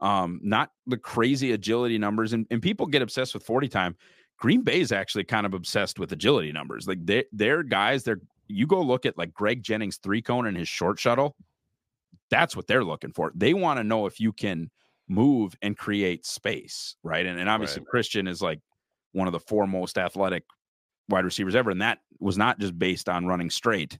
[0.00, 2.32] um not the crazy agility numbers.
[2.32, 3.96] And, and people get obsessed with 40 time.
[4.38, 6.88] Green Bay is actually kind of obsessed with agility numbers.
[6.88, 10.56] Like they they're guys, they're you go look at like Greg Jennings three cone and
[10.56, 11.36] his short shuttle.
[12.30, 13.32] That's what they're looking for.
[13.34, 14.70] They want to know if you can
[15.08, 17.24] move and create space, right?
[17.24, 17.88] And and obviously Right.
[17.88, 18.60] Christian is like
[19.12, 20.44] one of the four most athletic
[21.08, 21.70] wide receivers ever.
[21.70, 23.98] And that was not just based on running straight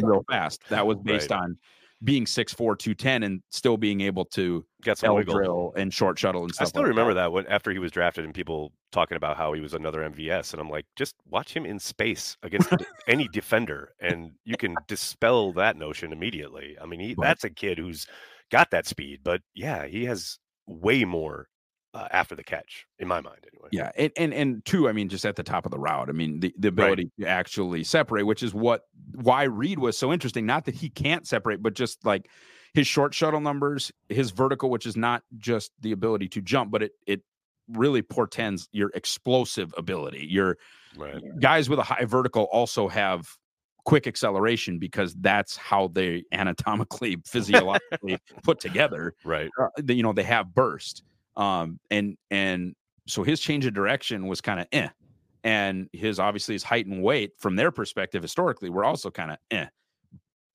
[0.00, 0.62] real fast.
[0.70, 1.40] That was based Right.
[1.40, 1.58] on
[2.04, 5.34] being 6'4, 210 and still being able to get some L wiggle.
[5.34, 6.66] drill and short shuttle and stuff.
[6.66, 9.52] I still like remember that when after he was drafted and people talking about how
[9.52, 12.70] he was another MVS, and I'm like, just watch him in space against
[13.06, 16.76] any defender, and you can dispel that notion immediately.
[16.80, 18.06] I mean, he, that's a kid who's
[18.50, 21.46] got that speed, but yeah, he has way more
[21.94, 23.68] uh, after the catch, in my mind, anyway.
[23.72, 26.08] Yeah, and, and and two, I mean, just at the top of the route.
[26.08, 28.82] I mean, the, the ability to actually separate, which is what
[29.14, 30.46] why Reed was so interesting.
[30.46, 32.28] Not that he can't separate, but just like
[32.74, 36.82] his short shuttle numbers, his vertical, which is not just the ability to jump, but
[36.82, 37.22] it it
[37.68, 40.26] really portends your explosive ability.
[40.28, 40.58] Your
[40.94, 41.22] Right.
[41.40, 43.26] guys with a high vertical also have
[43.84, 49.50] quick acceleration because that's how they anatomically physiologically put together Right.
[49.60, 51.02] uh, you know they have burst
[51.36, 52.74] um and and
[53.06, 54.88] so his change of direction was kind of eh
[55.44, 59.38] and his obviously his height and weight from their perspective historically were also kind of
[59.50, 59.66] eh.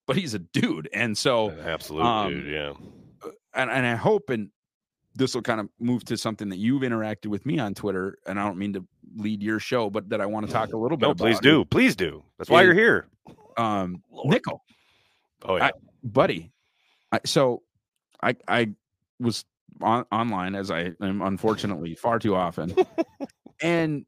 [0.06, 2.72] But he's a dude, and so Absolute um, dude, yeah.
[3.54, 4.50] and, and I hope and
[5.16, 8.40] this will kind of move to something that you've interacted with me on Twitter, and
[8.40, 8.88] I don't mean to
[9.18, 11.18] lead your show, but that I want to talk a little bit No, about.
[11.26, 11.66] please do.
[11.66, 12.24] Please do.
[12.38, 13.08] That's why you're here.
[13.58, 14.64] Um, nickel,
[15.44, 15.72] Oh yeah.
[16.04, 16.54] buddy.
[17.12, 17.64] I, so
[18.24, 18.70] I I
[19.20, 19.44] was
[19.82, 22.76] on online as I am unfortunately far too often,
[23.62, 24.06] and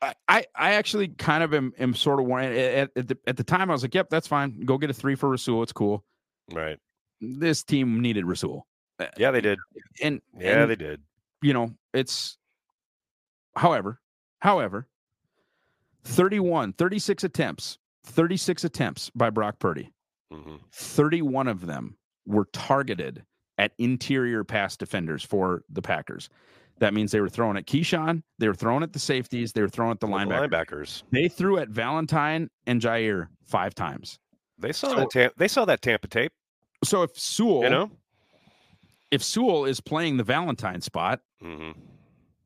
[0.00, 2.56] I, I I actually kind of am, am sort of worried.
[2.56, 4.60] At, at, the, at the time, I was like, "Yep, that's fine.
[4.64, 5.62] Go get a three for Rasul.
[5.62, 6.04] It's cool."
[6.52, 6.78] right.
[7.20, 8.66] This team needed Rasul,
[9.16, 9.60] Yeah, they did.
[10.02, 11.00] and Yeah, and, they did.
[11.40, 12.36] you know it's.
[13.54, 14.00] However,
[14.40, 14.88] however,
[16.04, 19.92] 31, 36 attempts, 36 attempts by Brock Purdy.
[20.32, 23.24] hmm 31 of them were targeted
[23.58, 26.28] at interior pass defenders for the Packers.
[26.78, 29.68] That means they were throwing at Keisean, they were throwing at the safeties, they were
[29.68, 30.48] throwing at the linebacker.
[30.50, 31.02] linebackers.
[31.12, 34.18] They threw at Valentine and Jaire five times.
[34.58, 35.10] They saw So- that.
[35.10, 36.32] Tam- they saw that Tampa tape.
[36.84, 37.90] So if Sewell, You know.
[39.10, 41.72] if Sewell is playing the Valentine spot, hmm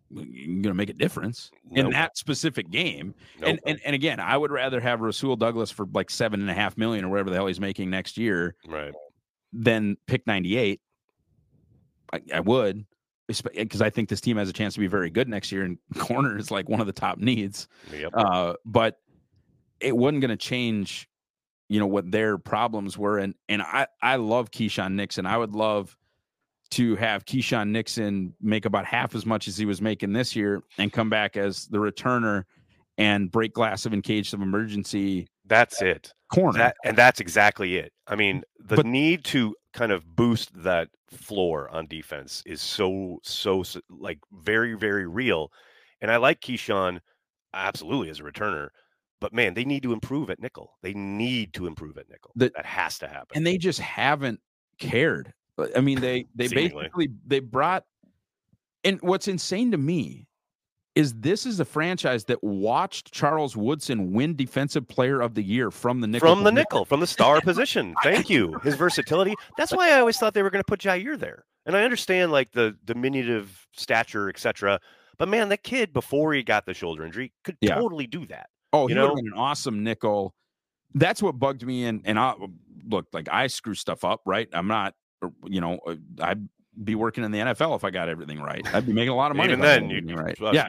[0.08, 3.12] you're going to make a difference in that specific game.
[3.40, 3.48] Nope.
[3.50, 6.54] And, and and again, I would rather have Rasul Douglas for like seven and a
[6.54, 8.92] half million or whatever the hell he's making next year right.
[9.52, 10.80] than pick 98.
[12.12, 12.84] I, I would,
[13.28, 15.78] because I think this team has a chance to be very good next year, and
[15.98, 17.68] corner is like one of the top needs.
[17.92, 18.12] Yep.
[18.14, 18.98] Uh, but
[19.80, 21.08] it wasn't going to change,
[21.68, 23.18] you know, what their problems were.
[23.18, 25.26] And and I I love Keisean Nixon.
[25.26, 25.96] I would love
[26.70, 30.62] to have Keisean Nixon make about half as much as he was making this year
[30.78, 32.44] and come back as the returner
[32.98, 36.12] and break glass of in case of emergency That's it.
[36.32, 36.58] Corner.
[36.58, 37.92] That and that's exactly it.
[38.06, 43.18] I mean, the But- need to kind of boost that floor on defense is so
[43.22, 45.52] so s- like very very real.
[46.00, 47.00] And I like Keisean
[47.54, 48.68] absolutely as a returner,
[49.20, 50.76] but man, they need to improve at nickel.
[50.82, 52.32] They need to improve at nickel.
[52.36, 53.36] The- that has to happen.
[53.36, 54.40] and they just haven't
[54.78, 55.32] cared.
[55.74, 57.84] I mean, they they basically they brought.
[58.84, 60.28] And what's insane to me
[60.96, 65.70] is this is a franchise that watched Charles Woodson win Defensive Player of the Year
[65.70, 66.28] from the nickel.
[66.28, 67.94] from the nickel, from the star position.
[68.02, 68.58] Thank you.
[68.64, 69.34] His versatility.
[69.56, 71.44] That's why I always thought they were going to put Jaire there.
[71.66, 74.80] And I understand like the diminutive stature, etc.
[75.18, 77.74] But man, that kid before he got the shoulder injury could Yeah.
[77.76, 78.48] totally do that.
[78.72, 79.22] Oh, he you would have know?
[79.22, 80.34] been an awesome nickel.
[80.94, 81.84] That's what bugged me.
[81.84, 82.34] And and I
[82.88, 84.48] look like I screw stuff up, right?
[84.52, 84.94] I'm not,
[85.44, 85.78] you know,
[86.20, 86.48] I'd
[86.84, 88.66] be working in the NFL if I got everything right.
[88.74, 89.52] I'd be making a lot of money.
[89.52, 90.38] Even if I got then, you right.
[90.54, 90.68] Yeah,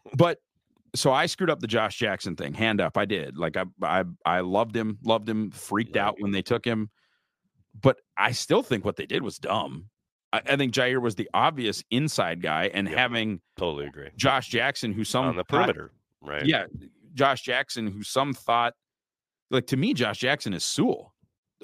[0.16, 0.38] but
[0.94, 2.52] so I screwed up the Josh Jackson thing.
[2.52, 3.36] Hand up, I did.
[3.38, 5.50] Like I, I, I loved him, loved him.
[5.50, 6.08] Freaked Yeah.
[6.08, 6.90] out when they took him,
[7.80, 9.86] but I still think what they did was dumb.
[10.32, 12.96] I, I think Jaire was the obvious inside guy, and Yep.
[12.98, 14.08] having Totally agree.
[14.16, 16.44] Josh Jackson, who some On the thought- perimeter, right?
[16.44, 16.66] yeah,
[17.14, 18.74] Josh Jackson, who some thought,
[19.50, 21.14] like to me, Josh Jackson is Sewell,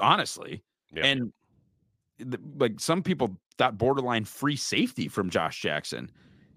[0.01, 0.62] honestly,
[0.93, 1.07] Yeah.
[1.07, 1.33] and
[2.19, 6.11] the, like some people thought borderline free safety from Josh Jackson,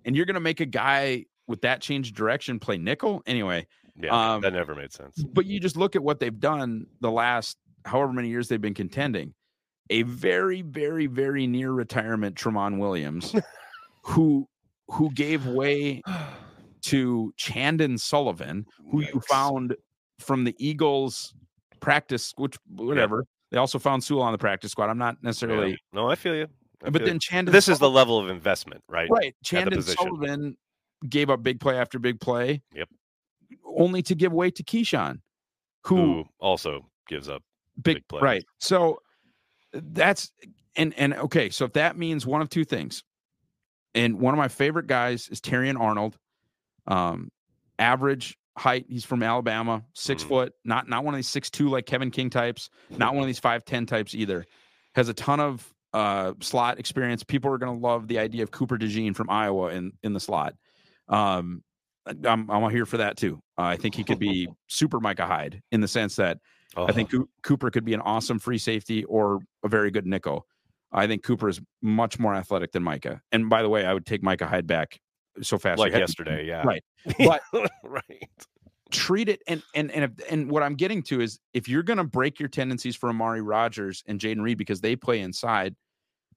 [0.05, 3.65] and you're gonna make a guy with that change of direction play nickel anyway.
[3.99, 5.21] yeah, um, that never made sense.
[5.23, 8.73] But you just look at what they've done the last however many years they've been
[8.73, 9.33] contending.
[9.89, 13.33] A very, very, very near retirement Tramon Williams,
[14.03, 14.47] who
[14.89, 16.01] who gave way
[16.81, 19.75] to Chandon Sullivan, who you found
[20.19, 21.33] from the Eagles
[21.79, 23.25] practice, which whatever.
[23.51, 24.89] They also found Sewell on the practice squad.
[24.91, 25.27] I'm not Yeah.
[25.27, 26.47] necessarily, No, I feel you.
[26.83, 27.51] I but then Chandon.
[27.51, 29.09] this is the level of investment, right?
[29.09, 29.35] right.
[29.43, 29.81] Chandon.
[29.81, 30.57] Sullivan
[31.07, 32.61] gave up big play after big play.
[32.73, 32.89] Yep.
[33.65, 35.19] Only to give way to Keisean,
[35.85, 37.43] who Who also gives up
[37.81, 38.21] big, big plays.
[38.23, 38.45] right.
[38.59, 38.99] So
[39.73, 40.31] that's
[40.75, 41.49] and and okay.
[41.49, 43.03] So if that means one of two things,
[43.95, 46.17] and one of my favorite guys is Terrion Arnold,
[46.87, 47.29] um,
[47.77, 48.85] average height.
[48.89, 50.27] He's from Alabama, 6 Mhm.
[50.27, 53.27] foot, not not one of these six two like Kevin King types, not one of
[53.27, 54.45] these five ten types either.
[54.95, 57.23] Has a ton of uh, slot experience.
[57.23, 60.19] People are going to love the idea of Cooper DeJean from Iowa in in the
[60.19, 60.55] slot.
[61.07, 61.63] Um,
[62.05, 63.41] I'm I'm here for that too.
[63.57, 66.37] Uh, I think he could be super Micah Hyde in the sense that
[66.77, 70.45] I think Coo- Cooper could be an awesome free safety or a very good nickel.
[70.91, 73.21] I think Cooper is much more athletic than Micah.
[73.31, 74.99] And by the way, I would take Micah Hyde back
[75.41, 75.79] so fast.
[75.79, 76.63] like yesterday, yeah.
[76.63, 76.83] Right.
[77.19, 77.41] But
[77.83, 78.29] right.
[78.91, 81.97] Treat it and and and if, and what I'm getting to is if you're going
[81.97, 85.75] to break your tendencies for Amari Rodgers and Jayden Reed because they play inside,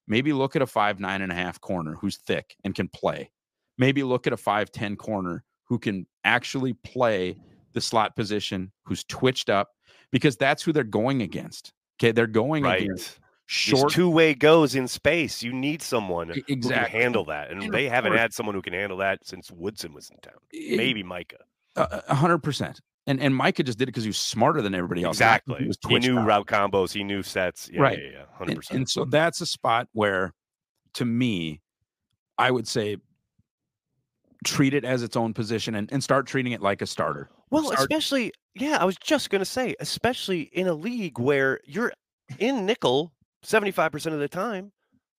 [0.07, 3.31] maybe look at a five nine and a half corner who's thick and can play.
[3.79, 7.39] Maybe look at a five ten corner who can actually play
[7.73, 9.71] the slot position, who's twitched up,
[10.11, 11.73] because that's who they're going against.
[11.99, 12.83] Okay, they're going Right.
[12.83, 15.43] against Short two way goes in space.
[15.43, 16.91] You need someone E- who exactly.
[16.91, 17.51] can handle that.
[17.51, 20.17] And, And they haven't course- had someone who can handle that since Woodson was in
[20.19, 20.39] town.
[20.53, 21.45] Maybe Micah.
[21.77, 22.81] Uh, uh, a hundred percent.
[23.07, 25.17] And and Micah just did it because he was smarter than everybody else.
[25.17, 25.59] Exactly.
[25.61, 26.27] He, was He knew out.
[26.27, 26.93] route combos.
[26.93, 27.69] He knew sets.
[27.73, 27.99] Yeah, Right.
[27.99, 28.77] Yeah, yeah, hundred And, percent.
[28.79, 30.33] and so that's a spot where,
[30.95, 31.61] to me,
[32.39, 32.99] I would say
[34.45, 37.29] treat it as its own position and, and start treating it like a starter.
[37.51, 41.93] Well, start- especially yeah, I was just gonna say, especially in a league where you're
[42.39, 44.73] in nickel seventy five percent of the time.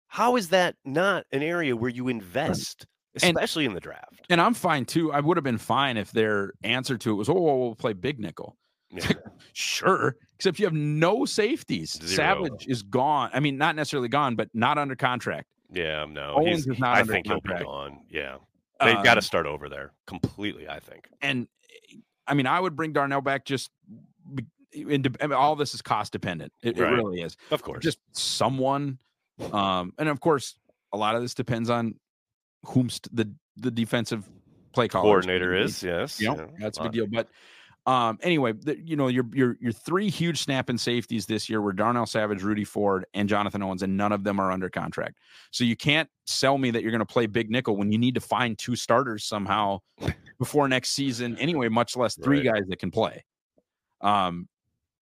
[0.08, 2.86] How is that not an area where you invest,
[3.22, 4.22] And- especially in the draft?
[4.30, 5.12] And I'm fine too.
[5.14, 7.94] I would have been fine if their answer to it was, "Oh, well, we'll play
[7.94, 8.58] big nickel."
[8.90, 9.12] Yeah.
[9.54, 11.94] Sure, except you have no safeties.
[11.94, 12.08] Zero.
[12.46, 13.30] Savage is gone.
[13.34, 15.48] I mean, not necessarily gone, but not under contract.
[15.72, 17.60] Yeah, no, Owens he's, is not I under think he'll contract.
[17.62, 18.00] be gone.
[18.10, 18.38] Yeah,
[18.80, 20.68] they've got to Um, start over there completely.
[20.70, 21.08] I think.
[21.22, 21.48] and
[21.92, 21.98] eh,
[22.28, 23.70] I mean, I would bring Darnell back just.
[24.34, 26.52] be- in de- I mean, all this is cost dependent.
[26.64, 27.38] It, it really is.
[27.52, 27.84] Of course.
[27.84, 28.98] Just someone,
[29.52, 30.56] um, and of course,
[30.92, 31.94] a lot of this depends on
[32.66, 34.30] whom the the defensive
[34.74, 36.20] play caller coordinator is yes.
[36.20, 37.08] You know, yeah, that's a big deal.
[37.08, 37.30] But
[37.86, 41.62] um, anyway, the, you know, your your your three huge snap and safeties this year
[41.62, 45.18] were Darnell Savage, Rudy Ford, and Jonathan Owens, and none of them are under contract.
[45.52, 48.16] So you can't sell me that you're going to play big nickel when you need
[48.16, 49.80] to find two starters somehow
[50.40, 52.56] before next season anyway, much less three Right.
[52.56, 53.26] guys that can play.
[54.00, 54.48] Um,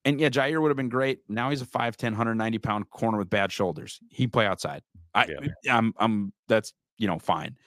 [0.04, 1.20] and yeah, Jaire would have been great.
[1.30, 4.00] Now he's a 5'10, 190 pound corner with bad shoulders.
[4.10, 4.82] He play outside.
[5.14, 5.78] I, yeah.
[5.78, 7.58] I'm, I'm, that's, you know, fine.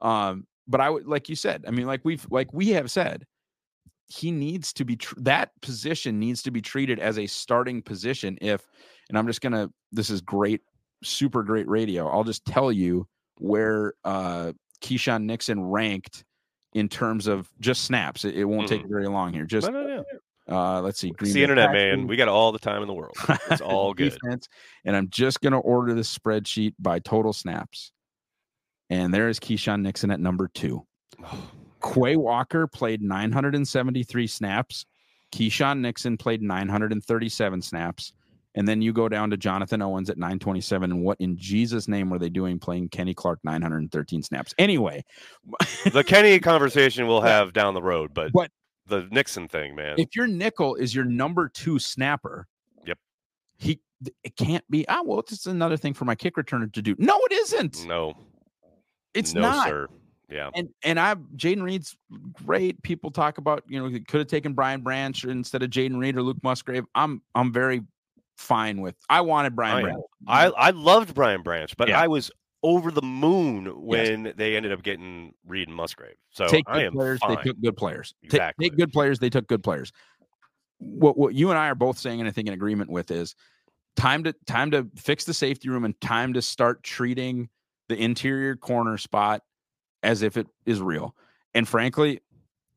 [0.00, 3.26] Um, but I would, like you said, I mean, like we've, like we have said,
[4.06, 8.38] he needs to be, tr- that position needs to be treated as a starting position.
[8.40, 8.66] If,
[9.08, 10.62] and I'm just going to, this is great,
[11.02, 12.08] super great radio.
[12.08, 13.06] I'll just tell you
[13.38, 16.24] where, uh, Keisean Nixon ranked
[16.74, 18.24] in terms of just snaps.
[18.24, 19.46] It, it won't take very long here.
[19.46, 19.66] Just
[20.46, 21.08] uh, let's see.
[21.08, 22.06] It's Green the internet, Packers, man.
[22.06, 23.16] We got all the time in the world.
[23.50, 24.12] It's all good.
[24.12, 24.48] defense,
[24.84, 27.92] and I'm just going to order the spreadsheet by total snaps.
[28.94, 30.86] And there is Keisean Nixon at number two.
[31.82, 34.86] Quay Walker played 973 snaps.
[35.32, 38.12] Keisean Nixon played 937 snaps.
[38.54, 40.92] And then you go down to Jonathan Owens at 927.
[40.92, 44.54] And what in Jesus' name were they doing playing Kenny Clark 913 snaps?
[44.58, 45.04] Anyway,
[45.92, 48.52] the Kenny conversation we'll have down the road, but, But-
[48.86, 49.96] the Nixon thing, man.
[49.98, 52.46] if your nickel is your number two snapper,
[52.86, 52.98] Yep.
[53.56, 53.80] he
[54.22, 54.86] it can't be.
[54.88, 56.94] Ah, well, it's another thing for my kick returner to do.
[56.98, 57.86] No, it isn't.
[57.86, 58.12] no,
[59.14, 59.66] It's no, not.
[59.68, 59.88] sir.
[60.30, 61.96] Yeah, And and I Jayden Reed's
[62.44, 62.82] great.
[62.82, 66.16] People talk about you know he could have taken Brian Branch instead of Jayden Reed
[66.16, 66.84] or Luke Musgrave.
[66.94, 67.82] I'm I'm very
[68.38, 68.96] fine with.
[69.08, 70.02] I wanted Brian I Branch.
[70.26, 72.00] I I loved Brian Branch, but Yeah.
[72.00, 72.30] I was
[72.62, 76.16] over the moon when they ended up getting Reed and Musgrave.
[76.30, 77.18] So take I good am players.
[77.20, 77.36] fine.
[77.36, 78.14] They took good players.
[78.22, 78.70] Exactly.
[78.70, 79.18] take good players.
[79.18, 79.92] They took good players.
[80.78, 83.36] What what you and I are both saying, and I think in agreement with, is
[83.96, 87.50] time to time to fix the safety room and time to start treating
[87.88, 89.42] the interior corner spot
[90.02, 91.14] as if it is real.
[91.54, 92.20] And frankly,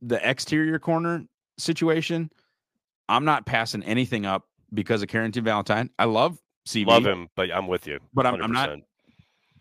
[0.02, 1.26] the exterior corner
[1.58, 2.30] situation,
[3.10, 5.90] I'm not passing anything up because of Carrington Valentine.
[5.98, 8.00] I love CV, Love him, but I'm with you.
[8.14, 8.70] but I'm, I'm not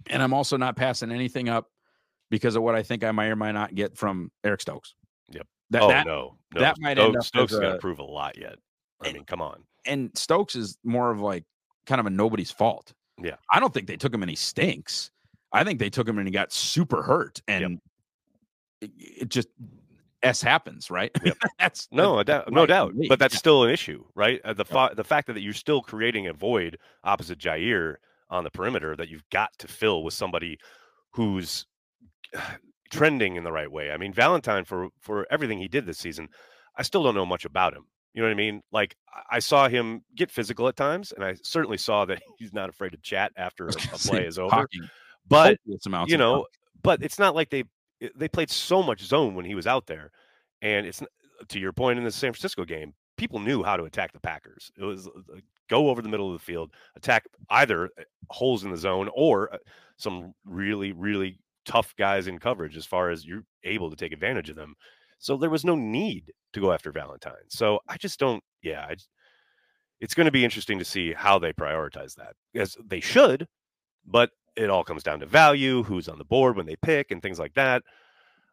[0.08, 1.70] and I'm also not passing anything up
[2.30, 4.94] because of what I think I might or might not get from Eric Stokes.
[5.32, 5.46] Yep.
[5.70, 6.60] That, oh that no, no.
[6.60, 8.56] that might end Stokes, up Stokes as got to prove a lot yet.
[9.02, 9.62] I and- mean, come on.
[9.84, 11.44] and Stokes is more of like
[11.86, 12.92] kind of a nobody's fault.
[13.22, 13.36] Yeah.
[13.50, 15.10] I don't think they took him any stinks.
[15.52, 17.80] I think they took him and he got super hurt and
[18.80, 19.48] it, it just
[20.22, 21.10] s happens, right?
[21.24, 21.36] Yep.
[21.58, 22.94] that's No, doubt, no doubt.
[23.08, 23.38] But that's yeah.
[23.38, 24.40] still an issue, right?
[24.44, 27.96] Uh, The fa- the fact that you're still creating a void opposite Jaire
[28.30, 30.58] on the perimeter that you've got to fill with somebody
[31.12, 31.66] who's
[32.92, 33.90] trending in the right way.
[33.90, 36.28] I mean, Valentine for for everything he did this season,
[36.76, 37.84] I still don't know much about him.
[38.14, 38.62] You know what I mean?
[38.72, 38.96] Like
[39.30, 42.90] I- saw him get physical at times, and I certainly saw that he's not afraid
[42.92, 44.50] to chat after a, a play is over.
[44.50, 44.88] Talking
[45.28, 45.58] But
[46.06, 46.46] you know,
[46.82, 47.64] but it's not like they
[48.14, 50.10] they played so much zone when he was out there,
[50.62, 51.02] and it's
[51.48, 54.70] to your point in the San Francisco game, people knew how to attack the Packers.
[54.78, 58.70] It was uh, go over the middle of the field, attack either uh, holes in
[58.70, 59.58] the zone or uh,
[59.96, 64.48] some really really tough guys in coverage as far as you're able to take advantage
[64.48, 64.74] of them.
[65.18, 67.48] So there was no need to go after Valentine.
[67.48, 68.42] So I just don't.
[68.62, 68.96] Yeah, I,
[70.00, 73.48] it's going to be interesting to see how they prioritize that, as they should.
[74.06, 77.22] But it all comes down to value, who's on the board when they pick, and
[77.22, 77.82] things like that.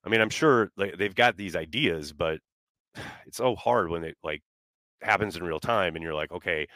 [0.06, 2.40] I mean, I'm sure they, they've got these ideas, but
[3.26, 4.42] it's so hard when it like
[5.02, 6.68] happens in real time, and you're like, okay,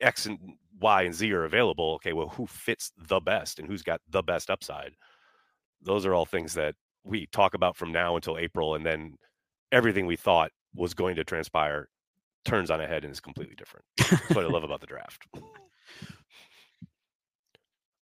[0.00, 0.38] X and
[0.80, 1.94] Y and Z are available.
[1.94, 4.92] Okay, well, who fits the best and who's got the best upside?
[5.82, 9.14] Those are all things that we talk about from now until April, and then
[9.72, 11.88] everything we thought was going to transpire
[12.44, 13.84] turns on a head and is completely different.
[13.98, 15.26] That's what I love about the draft.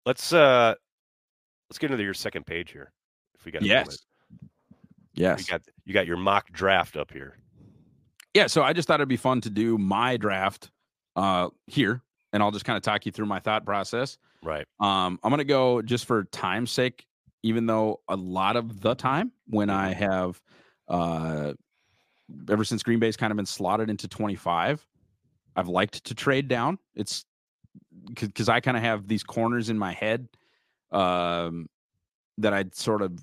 [0.06, 0.74] Let's uh
[1.70, 2.92] let's get into your second page here.
[3.38, 3.62] If we got.
[3.62, 3.98] Yes.
[5.14, 5.40] Yes.
[5.40, 7.38] You got you got your mock draft up here.
[8.34, 10.70] Yeah, so I just thought it'd be fun to do my draft
[11.16, 12.02] uh here
[12.32, 14.18] and I'll just kind of talk you through my thought process.
[14.42, 14.66] Right.
[14.80, 17.06] Um I'm going to go just for time's sake
[17.42, 20.02] even though a lot of the time when I Mm-hmm.
[20.02, 20.40] have
[20.88, 21.52] uh
[22.50, 24.84] ever since Green Bay's kind of been slotted into 25,
[25.56, 26.78] I've liked to trade down.
[26.94, 27.24] It's
[28.06, 30.28] because I kind of have these corners in my head
[30.92, 31.68] um,
[32.38, 33.18] that I'd sort of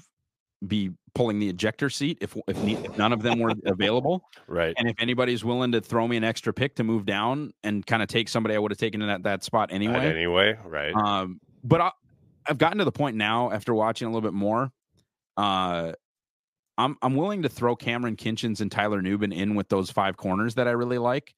[0.67, 4.73] be pulling the ejector seat if if, if none of them were available, Right.
[4.77, 8.01] and if anybody's willing to throw me an extra pick to move down and kind
[8.03, 9.95] of take somebody I would have taken in that, that spot Anyway.
[9.95, 10.11] anyway.
[10.49, 10.93] Anyway, right.
[10.93, 11.91] Um, but I,
[12.47, 14.71] I've gotten to the point now after watching a little bit more.
[15.37, 15.93] Uh,
[16.77, 20.55] I'm I'm willing to throw Kamren Kinchens and Tyler Nubin in with those five corners
[20.55, 21.33] that I really like.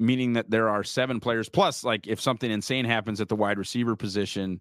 [0.00, 3.58] Meaning that there are seven players plus, like if something insane happens at the wide
[3.58, 4.60] receiver position,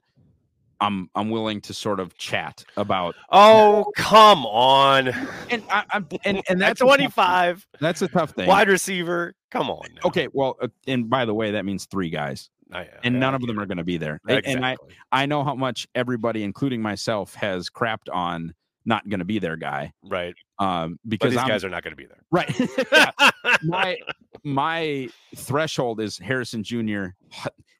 [0.81, 3.15] I'm I'm willing to sort of chat about.
[3.31, 5.09] oh, come on.
[5.49, 8.47] And I, I'm and and At that's a 25, That's a tough thing.
[8.47, 9.33] wide receiver.
[9.51, 9.87] Come on.
[9.95, 10.01] now.
[10.05, 13.33] Okay, well, uh, and by the way, that means three guys, I- and I- none
[13.35, 14.19] of them are going to be there.
[14.27, 14.95] And- And I, Exactly.
[15.11, 18.53] I know how much everybody, including myself, has crapped on
[18.85, 19.91] not going to be their guy.
[20.03, 20.33] right.
[20.59, 22.23] Um, But because these I'm guys are not going to be there.
[22.31, 22.59] right.
[22.91, 23.11] Yeah.
[23.63, 23.97] my
[24.47, 27.07] my threshold is Harrison Jr.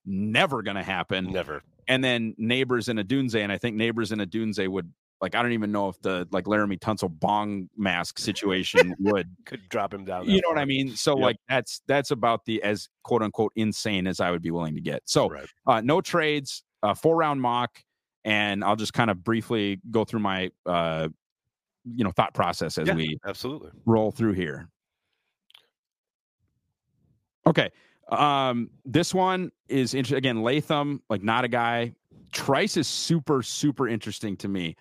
[0.06, 1.32] Never going to happen.
[1.32, 1.62] Never.
[1.88, 4.92] And then Nabers and Odunze, and I think Nabers and Odunze would
[5.22, 5.36] like.
[5.36, 9.30] I don't even know if the like Laremy Tunsil bong mask situation would.
[9.46, 10.26] Could drop him down.
[10.30, 10.96] You know what I mean?
[10.98, 11.24] So Yep.
[11.24, 14.82] like that's that's about the as quote unquote insane as I would be willing to
[14.82, 15.02] get.
[15.06, 15.48] So Right.
[15.66, 17.82] uh, no trades, uh, four round mock,
[18.26, 21.08] and I'll just kind of briefly go through my uh,
[21.86, 22.96] you know thought process as Yeah.
[22.96, 23.72] we Absolutely.
[23.86, 24.68] roll through here.
[27.48, 27.72] Okay,
[28.10, 30.18] um, this one is interesting.
[30.18, 31.94] Again, Latham, like not a guy.
[32.34, 34.76] Trice is super super interesting to me.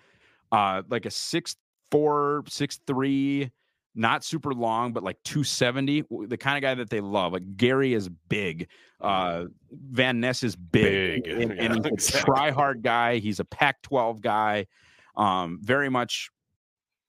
[0.51, 1.55] Uh, like a six
[1.91, 3.51] four six three.
[3.99, 7.33] Not super long, but like 270, the kind of guy that they love.
[7.33, 8.67] Like Gary is big.
[9.01, 13.17] Uh, Van Ness is big, Big, and, and yeah, he's a try hard guy.
[13.17, 14.67] He's a Pac 12 guy.
[15.15, 16.29] Um, very much,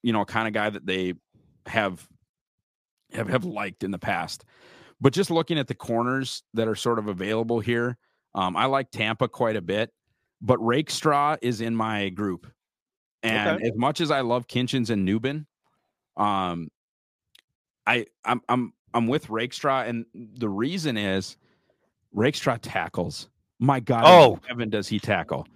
[0.02, 1.12] you know, kind of guy that they
[1.66, 2.08] have
[3.12, 4.46] have have liked in the past.
[5.00, 7.96] But just looking at the corners that are sort of available here,
[8.34, 9.92] um, I like Tampa quite a bit.
[10.40, 12.46] But Rakestraw is in my group,
[13.22, 13.66] and Okay.
[13.66, 15.46] as much as I love Kinchens and Nubin,
[16.16, 16.68] um,
[17.86, 21.36] I I'm I'm I'm with Rakestraw, and the reason is
[22.12, 23.28] Rakestraw tackles.
[23.58, 24.38] My God, Oh.
[24.46, 25.46] heaven, does he tackle?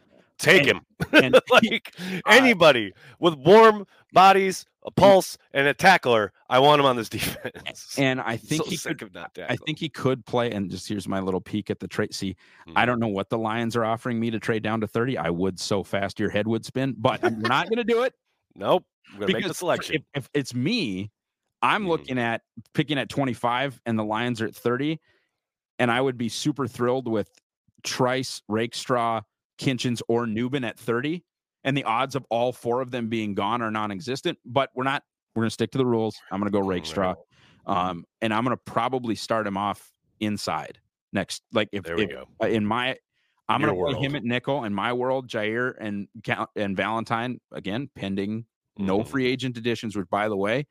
[0.42, 0.80] Take And- him.
[1.12, 1.94] And like
[2.26, 7.96] anybody with warm bodies, a pulse, and a tackler, I want him on this defense.
[7.98, 9.16] and I think so he sick could.
[9.16, 10.50] I think he could play.
[10.52, 12.14] And just here's my little peek at the trade.
[12.14, 12.36] See,
[12.66, 12.72] Hmm.
[12.76, 15.18] I don't know what the Lions are offering me to trade down to 30.
[15.18, 18.14] I would so fast your head would spin, but I'm not going to do it
[18.54, 18.84] Nope.
[19.14, 19.96] We're gonna make the selection.
[19.96, 21.10] if, if it's me,
[21.62, 21.88] I'm Mhm.
[21.88, 22.42] looking at
[22.74, 24.98] picking at 25 and the Lions are at 30.
[25.78, 27.28] And I would be super thrilled with
[27.82, 29.22] Trice, Rakestraw,
[29.62, 31.24] Kinchens, or Nubin at 30.
[31.64, 34.38] And the odds of all four of them being gone are non-existent.
[34.44, 35.02] But we're not.
[35.34, 36.16] We're going to stick to the rules.
[36.30, 37.14] I'm going to go Rakestraw,
[37.66, 39.90] um, and I'm going to probably start him off
[40.20, 40.78] inside
[41.12, 41.42] next.
[41.52, 42.28] Like if, There we if go.
[42.42, 42.96] uh, in my
[43.48, 44.64] I'm going to put him at nickel.
[44.64, 46.08] In my world, Jaire and
[46.56, 48.44] and Valentine again pending
[48.76, 49.08] no Mhm.
[49.08, 49.94] free agent additions.
[49.96, 50.66] Which, by the way,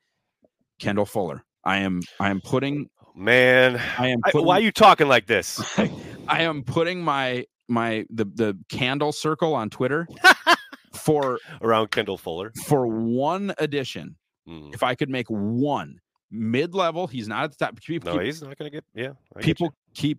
[0.78, 1.42] Kendall Fuller.
[1.64, 5.60] I am I am putting Man, I am I, why are you talking like this?
[6.28, 10.06] I am putting my my the the candle circle on Twitter
[10.94, 12.52] for Around Kendall Fuller.
[12.66, 14.16] for one edition.
[14.48, 14.74] Mm.
[14.74, 16.00] If I could make one
[16.30, 17.80] mid level, he's not at the top.
[17.80, 18.84] People No, keep, he's not going to get.
[18.94, 19.12] Yeah.
[19.36, 20.18] I get people keep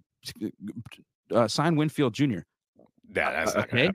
[1.32, 2.24] uh, sign Winfield Jr.
[2.24, 2.42] you.
[3.16, 3.90] Yeah, that's uh, not okay.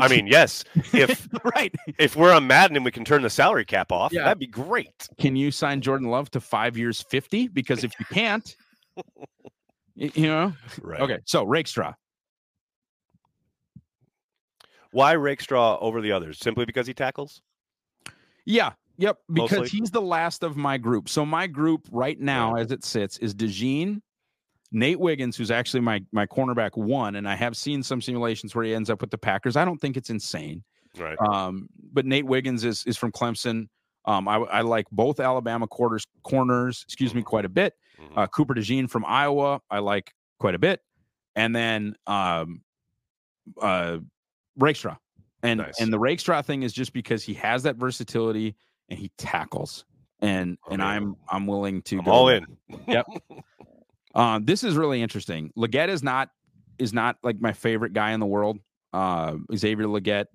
[0.00, 1.72] I mean, yes, if right.
[1.98, 4.24] if we're on Madden and we can turn the salary cap off, Yeah.
[4.24, 5.08] that'd be great.
[5.20, 7.48] Can you sign Jordan Love to five years, 50?
[7.48, 8.56] Because if you can't,
[9.94, 10.52] you know,
[10.82, 11.00] Right.
[11.00, 11.18] okay.
[11.26, 11.94] So Rakestraw.
[14.94, 16.38] Why Rakestraw over the others?
[16.38, 17.42] Simply because he tackles?
[18.44, 18.74] Yeah.
[18.98, 19.18] Yep.
[19.32, 19.78] Because Mostly.
[19.80, 21.08] he's the last of my group.
[21.08, 24.00] So my group right now, as it sits, is DeJean,
[24.70, 28.64] Nate Wiggins, who's actually my my cornerback one, and I have seen some simulations where
[28.64, 29.56] he ends up with the Packers.
[29.56, 30.62] I don't think it's insane.
[30.96, 31.18] Right.
[31.28, 33.66] Um, but Nate Wiggins is is from Clemson.
[34.04, 37.74] Um, I, I like both Alabama quarters corners, excuse me, quite a bit.
[38.00, 38.16] Mhm.
[38.16, 40.82] Uh, Cooper DeJean from Iowa, I like quite a bit,
[41.34, 42.62] and then um,
[43.60, 43.98] uh,
[44.58, 44.96] Rakestraw,
[45.42, 45.80] and Nice.
[45.80, 48.54] and the Rakestraw thing is just because he has that versatility
[48.88, 49.84] and he tackles,
[50.20, 50.86] and I'm and in.
[50.88, 52.44] I'm I'm willing to I'm go all in.
[54.14, 55.50] Um, this is really interesting.
[55.56, 56.30] Legette is not
[56.78, 58.58] is not like my favorite guy in the world.
[58.92, 60.26] Uh, Xavier Legette,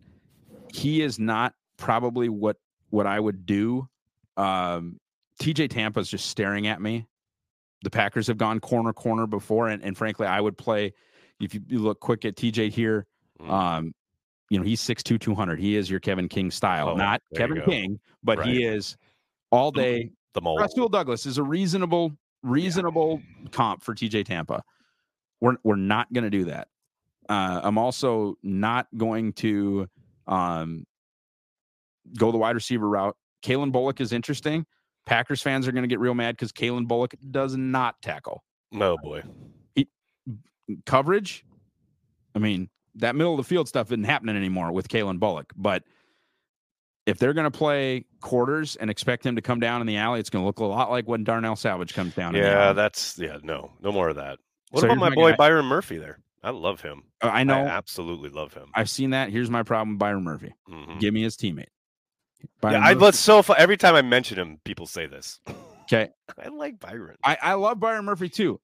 [0.73, 2.57] he is not probably what
[2.89, 3.87] what I would do,
[4.35, 4.99] um,
[5.41, 7.05] TJ Tampa is just staring at me.
[7.83, 10.93] The Packers have gone corner corner before, and, and frankly, I would play.
[11.39, 13.05] If you, you look quick at TJ here,
[13.39, 13.49] Mm.
[13.49, 13.93] um,
[14.49, 15.59] you know he's 6'2", 200.
[15.59, 17.61] He is your Kevin King style, Oh, not Kevin.
[17.63, 18.47] King, but Right.
[18.47, 18.97] he is
[19.51, 20.11] all day.
[20.33, 20.59] the mold.
[20.59, 22.11] Rasul Douglas is a reasonable,
[22.43, 23.21] reasonable
[23.51, 24.63] comp for TJ Tampa.
[25.41, 26.67] We're we're not going to do that.
[27.29, 29.87] Uh, I'm also not going to
[30.27, 30.85] um,
[32.17, 33.15] go the wide receiver route.
[33.43, 34.65] Calen Bullock is interesting.
[35.05, 38.43] Packers fans are going to get real mad because Calen Bullock does not tackle
[38.79, 39.21] Oh boy.
[40.85, 41.45] coverage.
[42.35, 42.69] I mean,
[42.99, 45.51] that middle of the field stuff isn't happening anymore with Calen Bullock.
[45.55, 45.83] But
[47.05, 50.19] if they're going to play quarters and expect him to come down in the alley,
[50.19, 52.35] it's going to look a lot like when Darnell Savage comes down.
[52.35, 53.37] Yeah, that's yeah.
[53.43, 54.37] No, no more of that.
[54.71, 55.37] What So about my my boy guy.
[55.37, 56.19] Byron Murphy there?
[56.43, 57.03] I love him.
[57.21, 57.55] Uh, I know.
[57.55, 58.69] I absolutely love him.
[58.75, 59.29] I've seen that.
[59.29, 60.53] Here's my problem with Byron Murphy.
[60.69, 60.99] Mhm.
[60.99, 61.65] Give me his teammate.
[62.39, 65.39] Yeah, Byron I, Murphy- but so fu- every time I mention him, people say this.
[65.91, 66.07] Okay.
[66.37, 67.15] I like Byron.
[67.23, 68.61] I, I love Byron Murphy too.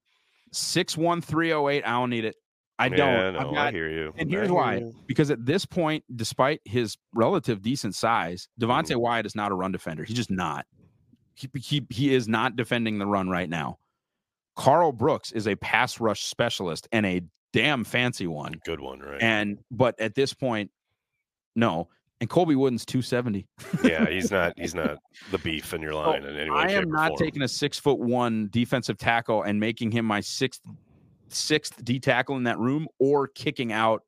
[0.52, 1.82] Six one three oh eight.
[1.84, 2.36] I don't need it.
[2.78, 2.98] I don't.
[2.98, 4.12] Yeah, no, I've I hear you.
[4.18, 4.82] and here's why.
[5.06, 9.00] because at this point, despite his relative decent size, Devonte Mhm.
[9.00, 10.04] Wyatt is not a run defender.
[10.04, 10.66] He's just not.
[11.34, 13.78] He, he he is not defending the run right now.
[14.56, 17.22] Karl Brooks is a pass rush specialist and a
[17.52, 18.54] damn fancy one.
[18.64, 19.22] Good one, right?
[19.22, 20.70] And but at this point,
[21.54, 21.88] no.
[22.22, 23.46] And Colby Wooden's 270.
[23.84, 24.54] yeah, he's not.
[24.56, 24.96] He's not
[25.30, 26.56] the beef in your line in any way.
[26.56, 30.62] I am not taking a six foot one defensive tackle and making him my sixth
[31.28, 34.02] sixth D tackle in that room or kicking out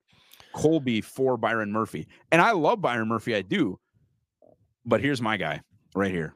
[0.53, 2.07] Colby for Byron Murphy.
[2.33, 3.79] And I love Byron Murphy, I do.
[4.85, 5.61] But here's my guy
[5.95, 6.35] right here.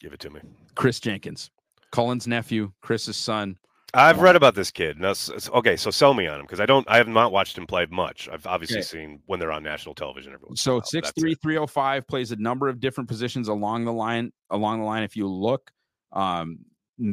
[0.00, 0.40] Give it to me.
[0.74, 1.50] Kris Jenkins.
[1.90, 3.56] Cullen's nephew, Kris's son.
[3.94, 5.00] I've read about this kid.
[5.00, 5.14] Now,
[5.54, 6.86] okay, so sell me on him because I don't.
[6.90, 8.28] I have not watched him play much.
[8.30, 8.84] I've obviously Okay.
[8.84, 10.34] seen when they're on national television.
[10.34, 13.08] Every once in a So six three three oh five plays a number of different
[13.08, 14.30] positions along the line.
[14.50, 15.70] Along the line, if you look,
[16.12, 16.58] um,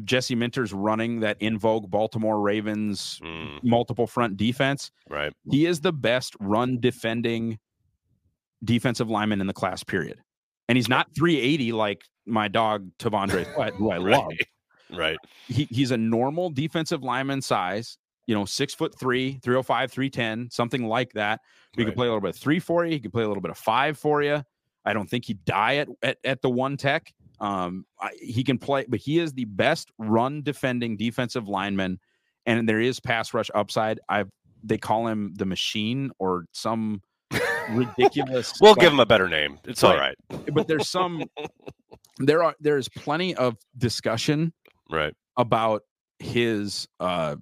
[0.03, 4.91] Jesse Minter's running that in vogue Baltimore Ravens Mm, multiple front defense.
[5.09, 5.31] right.
[5.51, 7.59] He is the best run defending
[8.63, 10.19] defensive lineman in the class, period.
[10.67, 14.27] And he's not 380 like my dog T'Vondre Sweat, who I love.
[14.27, 14.47] Right.
[14.91, 15.17] Right.
[15.47, 20.85] He, he's a normal defensive lineman size, you know, six foot three, 305, 310, something
[20.85, 21.41] like that.
[21.75, 21.89] He right.
[21.89, 22.91] can play a little bit of three for you.
[22.91, 24.43] He can play a little bit of five for you.
[24.85, 27.13] I don't think he'd die at, at, at the one tech.
[27.39, 31.99] Um, I, he can play, but he is the best run defending defensive lineman.
[32.45, 33.99] And there is pass rush upside.
[34.07, 34.29] I've,
[34.63, 37.01] they call him the machine or some
[37.69, 38.53] ridiculous.
[38.61, 39.59] We'll give him a better name.
[39.65, 40.15] It's all right.
[40.53, 41.23] but there's some,
[42.19, 44.53] there are, there's plenty of discussion
[44.89, 45.13] Right.
[45.37, 45.81] about
[46.19, 47.35] his uh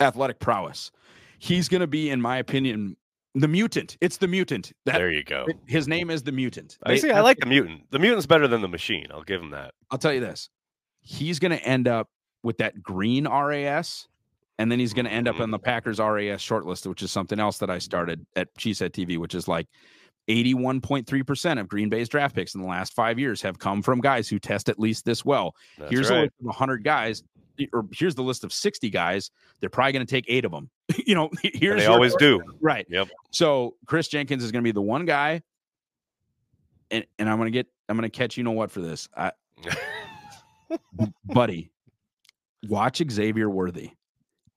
[0.00, 0.90] athletic prowess.
[1.38, 2.96] He's going to be in my opinion
[3.40, 3.96] the mutant.
[4.00, 4.72] It's the mutant.
[4.86, 5.46] That There you go.
[5.66, 6.78] his name is the mutant.
[6.84, 7.10] I They- see.
[7.10, 7.90] I like the mutant.
[7.90, 9.06] The mutant's better than the machine.
[9.10, 9.74] I'll give him that.
[9.90, 10.48] I'll tell you this.
[11.00, 12.08] He's going to end up
[12.42, 14.08] with that green RAS
[14.58, 15.40] and then he's going to end up Mhm.
[15.42, 19.16] on the Packers RAS shortlist, which is something else that I started at Cheesehead TV,
[19.16, 19.68] which is like
[20.28, 24.28] 81.3% of Green Bay's draft picks in the last 5 years have come from guys
[24.28, 25.54] who test at least this well.
[25.78, 27.22] That's here's a list of 100 guys
[27.72, 29.30] or here's the list of 60 guys
[29.60, 30.70] they're probably going to take eight of them
[31.06, 32.40] you know here's And they always do.
[32.60, 33.08] right Yep.
[33.30, 35.42] so kris jenkins is going to be the one guy
[36.90, 39.08] and, and i'm going to get i'm going to catch you know what for this
[39.16, 39.32] I,
[41.24, 41.70] buddy
[42.68, 43.90] watch xavier worthy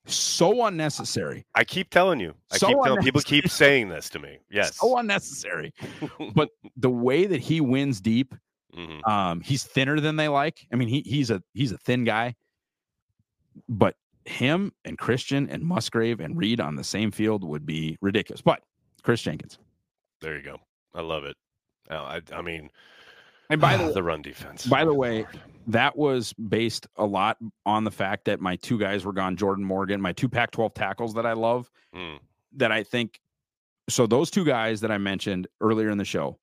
[0.04, 2.34] so unnecessary I keep telling you.
[2.50, 4.40] I So keep telling people keep saying this to me.
[4.50, 4.76] Yes.
[4.76, 5.72] so unnecessary
[6.34, 8.34] but the way that he wins deep
[8.76, 9.06] Mhm.
[9.06, 10.66] Um, he's thinner than they like.
[10.72, 12.34] I mean, he he's a he's a thin guy,
[13.68, 18.40] but him and Christian and Musgrave and Reed on the same field would be ridiculous.
[18.40, 18.62] But
[19.02, 19.58] Kris Jenkins.
[20.20, 20.58] There you go.
[20.94, 21.36] I love it.
[21.90, 22.70] I, I mean,
[23.50, 24.66] And by the way, the run defense.
[24.66, 25.26] by the way,
[25.66, 27.36] that was based a lot
[27.66, 31.14] on the fact that my two guys were gone, Jordan Morgan, my two Pac-12 tackles
[31.14, 32.18] that I love, Mm,
[32.56, 33.20] that I think
[33.88, 36.38] so those two guys that I mentioned earlier in the show,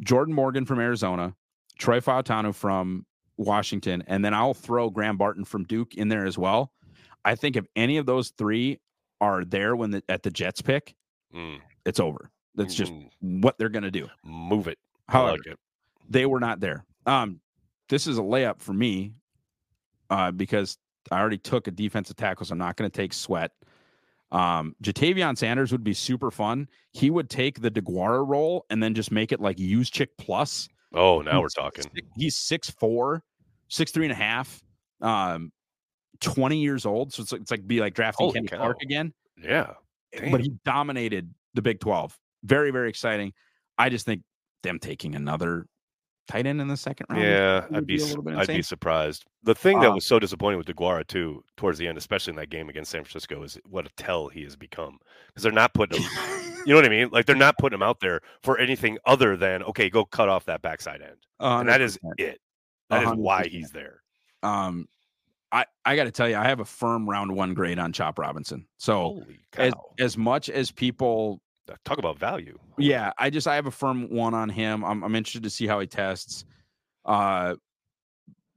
[0.00, 1.34] Jordan Morgan from Arizona,
[1.78, 3.04] Troy Fautanu from
[3.40, 6.72] Washington, and then I'll throw Graham Barton from Duke in there as well.
[7.24, 8.80] I think if any of those three
[9.20, 10.94] are there when the, at the Jets pick,
[11.34, 12.30] mm, it's over.
[12.54, 14.08] That's just mm, what they're going to do.
[14.24, 14.78] move it.
[15.08, 15.58] I However, like it.
[16.08, 16.84] they were not there.
[17.06, 17.40] Um,
[17.88, 19.14] this is a layup for me
[20.10, 20.78] uh, because
[21.10, 23.52] I already took a defensive tackle, so I'm not going to take Sweat.
[24.32, 26.68] Um, Ja'Tavion Sanders would be super fun.
[26.92, 30.68] He would take the DeGuara role and then just make it like Juszczyk plus.
[30.94, 31.84] Oh, now we're talking.
[32.16, 33.22] He's six four,
[33.70, 34.60] six three and a half,
[35.00, 35.50] um,
[36.20, 37.12] twenty years old.
[37.14, 38.58] So it's like, it's like be like drafting Holy Kenny cow.
[38.58, 39.12] Clark again.
[39.42, 39.72] Yeah.
[40.30, 42.16] But he dominated the Big Twelve.
[42.44, 43.32] Very very exciting.
[43.78, 44.22] I just think
[44.62, 45.66] them taking another
[46.28, 47.22] tight end in the second round.
[47.22, 49.24] Yeah, I'd be, be a s- little bit I'd be surprised.
[49.42, 52.36] The thing that Uh, was so disappointing with DeGuara too, towards the end, especially in
[52.36, 54.98] that game against San Francisco, is what a tell he has become
[55.28, 56.10] because they're not putting him.
[56.66, 57.08] you know what I mean?
[57.10, 60.44] Like they're not putting him out there for anything other than okay, go cut off
[60.44, 62.40] that backside end, and that is it.
[62.90, 63.50] That is why 100%.
[63.50, 64.02] he's there.
[64.42, 64.86] um
[65.52, 68.20] I, I got to tell you, I have a firm round one grade on Chop
[68.20, 68.66] Robinson.
[68.78, 69.24] So
[69.56, 71.40] as as much as people
[71.84, 72.58] Talk about value.
[72.78, 74.84] Yeah, I just I have a firm one on him.
[74.84, 76.44] I'm I'm interested to see how he tests.
[77.04, 77.54] Uh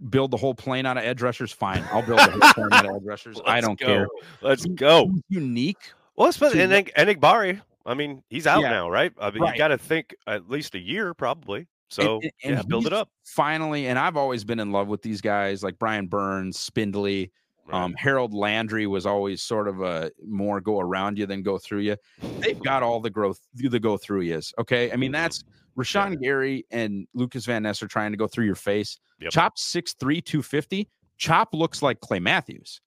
[0.10, 1.84] build the whole plane out of edge rushers, fine.
[1.92, 3.40] I'll build the whole plane out of edge rushers.
[3.46, 3.86] I Let's don't go.
[3.86, 4.08] care.
[4.42, 5.12] Let's go.
[5.30, 5.92] Unique.
[6.16, 7.62] Well, especially and then Enagbare.
[7.86, 8.70] I mean, he's out Yeah.
[8.72, 9.14] now, right?
[9.20, 9.54] I mean, Right.
[9.54, 11.68] you got to think at least a year, probably.
[11.94, 13.10] So and- and yeah, build it up.
[13.24, 17.32] Finally, and I've always been in love with these guys like Brian Burns, Spindley,
[17.66, 17.82] Right.
[17.82, 21.80] um, Harold Landry was always sort of a more go around you than go through
[21.80, 21.96] you.
[22.40, 24.92] They've got all the growth, the go through is Okay.
[24.92, 25.14] I mean, Mhm.
[25.16, 25.44] that's
[25.78, 29.00] Rashan Gary and Lukas Van Ness are trying to go through your face.
[29.20, 29.32] Yep.
[29.32, 30.90] Chop 6'3, 250.
[31.18, 32.82] Chop looks like Clay Matthews.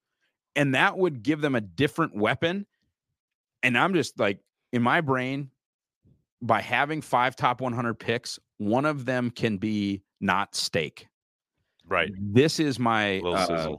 [0.55, 2.67] And that would give them a different weapon.
[3.63, 4.41] And I'm just like,
[4.73, 5.51] in my brain,
[6.43, 11.07] by having five top 100 picks, one of them can be not steak.
[11.87, 12.11] right.
[12.19, 13.77] This is my uh,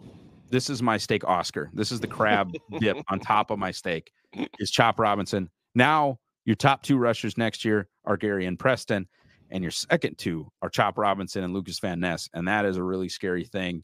[0.50, 1.70] this is my steak Oscar.
[1.74, 4.12] This is the crab dip on top of my steak.
[4.60, 5.50] Is Chop Robinson.
[5.76, 9.08] Now your top two rushers next year are Gary and Preston,
[9.50, 12.84] and your second two are Chop Robinson and Lukas Van Ness, and that is a
[12.84, 13.84] really scary thing.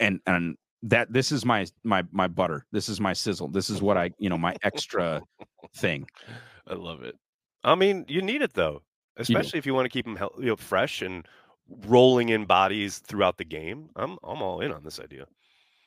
[0.00, 2.66] And and that this is my my my butter.
[2.72, 3.48] This is my sizzle.
[3.48, 5.22] This is what I you know my extra
[5.76, 6.06] thing.
[6.66, 7.16] I love it.
[7.64, 8.82] I mean, you need it though,
[9.18, 11.26] especially if you want to keep them you know, fresh and
[11.86, 13.90] rolling in bodies throughout the game.
[13.96, 15.26] I'm I'm all in on this idea.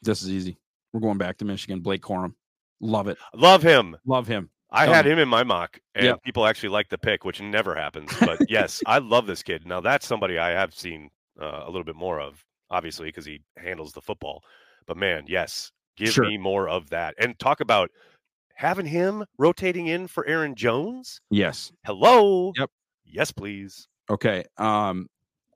[0.02, 0.58] This is easy.
[0.94, 1.80] We're going back to Michigan.
[1.80, 2.34] Blake Corum,
[2.80, 3.18] love it.
[3.34, 3.98] Love him.
[4.06, 4.50] Love him.
[4.74, 6.24] I Tell had him in my mock, and Yep.
[6.24, 8.10] people actually like the pick, which never happens.
[8.20, 9.66] But yes, I love this kid.
[9.66, 11.10] Now that's somebody I have seen
[11.42, 14.44] uh, a little bit more of, obviously, because he handles the football.
[14.88, 16.26] But man, yes, give Sure.
[16.26, 17.16] me more of that.
[17.18, 17.90] And talk about
[18.56, 21.20] having him rotating in for Aaron Jones.
[21.30, 21.72] Yes.
[21.86, 22.54] Hello.
[22.58, 22.70] Yep.
[23.12, 23.88] Yes, please.
[24.10, 24.44] Okay.
[24.58, 25.08] Um,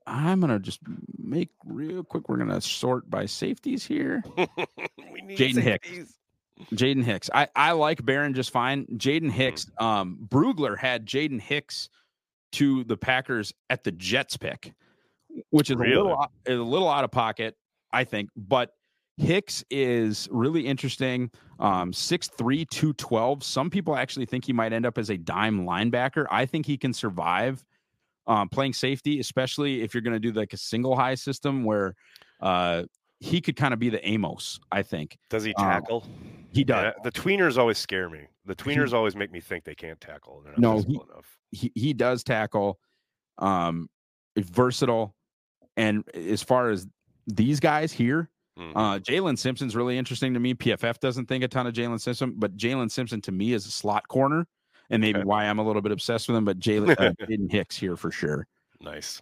[0.06, 0.80] I'm gonna just
[1.18, 2.28] make real quick.
[2.28, 4.22] We're gonna sort by safeties here.
[4.36, 6.14] we need Jaden Hicks.
[6.72, 7.28] Jaden Hicks.
[7.34, 8.86] I, I like Barron just fine.
[8.86, 9.30] Jaden Mm-hmm.
[9.30, 9.66] Hicks.
[9.78, 11.88] Um, Brugler had Jaden Hicks
[12.52, 14.72] to the Packers at the Jets pick,
[15.50, 17.56] which is a little is a little out of pocket,
[17.92, 18.30] I think.
[18.36, 18.70] But
[19.16, 21.30] Hicks is really interesting.
[21.58, 23.42] Um, 6'3", 212.
[23.42, 26.26] Some people actually think he might end up as a dime linebacker.
[26.30, 27.64] I think he can survive
[28.26, 31.94] um, playing safety, especially if you're going to do like a single high system where
[32.40, 32.84] uh,
[33.20, 34.60] he could kind of be the Amos.
[34.70, 36.06] I think Does he Um, tackle?
[36.52, 36.92] he does.
[36.96, 38.26] Yeah, the tweeners always scare me.
[38.44, 40.42] The tweeners always make me think they can't tackle.
[40.42, 41.38] They're not No, physical enough.
[41.52, 42.78] he, he does tackle
[43.38, 43.88] um
[44.38, 45.14] versatile
[45.76, 46.86] and as far as
[47.26, 48.72] these guys here Mhm.
[48.74, 52.32] uh jaylin simpson's really interesting to me pff doesn't think a ton of jaylin simpson
[52.36, 54.46] but jaylin simpson to me is a slot corner
[54.88, 55.26] and maybe Okay.
[55.26, 58.10] why i'm a little bit obsessed with him but jalen uh, Jaden hicks here for
[58.10, 58.46] sure
[58.80, 59.20] nice.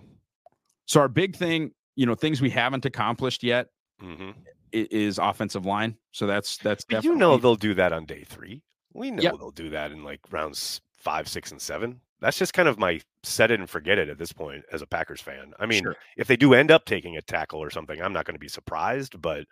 [0.87, 3.69] so our big thing you know things we haven't accomplished yet
[4.01, 4.31] hmm
[4.73, 8.61] is offensive line so that's that's But you know they'll do that on day three.
[8.93, 9.33] We know Yep.
[9.39, 12.01] they'll do that in like rounds five, six, and seven.
[12.25, 14.87] That's just kind of my set it and forget it at this point as a
[14.87, 15.53] Packers fan.
[15.59, 15.95] I mean, Sure.
[16.17, 18.49] if they do end up taking a tackle or something, I'm not going to be
[18.49, 19.21] surprised.
[19.21, 19.45] But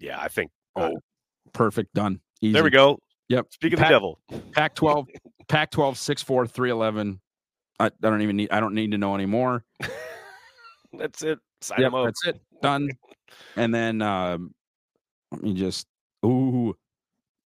[0.00, 0.98] yeah, I think uh, oh
[1.52, 2.52] perfect done Easy.
[2.54, 2.98] there we go.
[3.28, 4.18] yep Speak of the devil.
[4.52, 5.06] Pac 12,
[5.48, 7.20] Pac 12, 6 4, 311.
[7.78, 9.64] I, I don't even need, I don't need to know anymore.
[10.92, 11.38] That's it.
[11.60, 12.04] Sign Yep, them up.
[12.06, 12.40] that's it.
[12.62, 12.90] Done.
[13.56, 14.52] And then, um,
[15.30, 15.86] let me just,
[16.26, 16.74] ooh,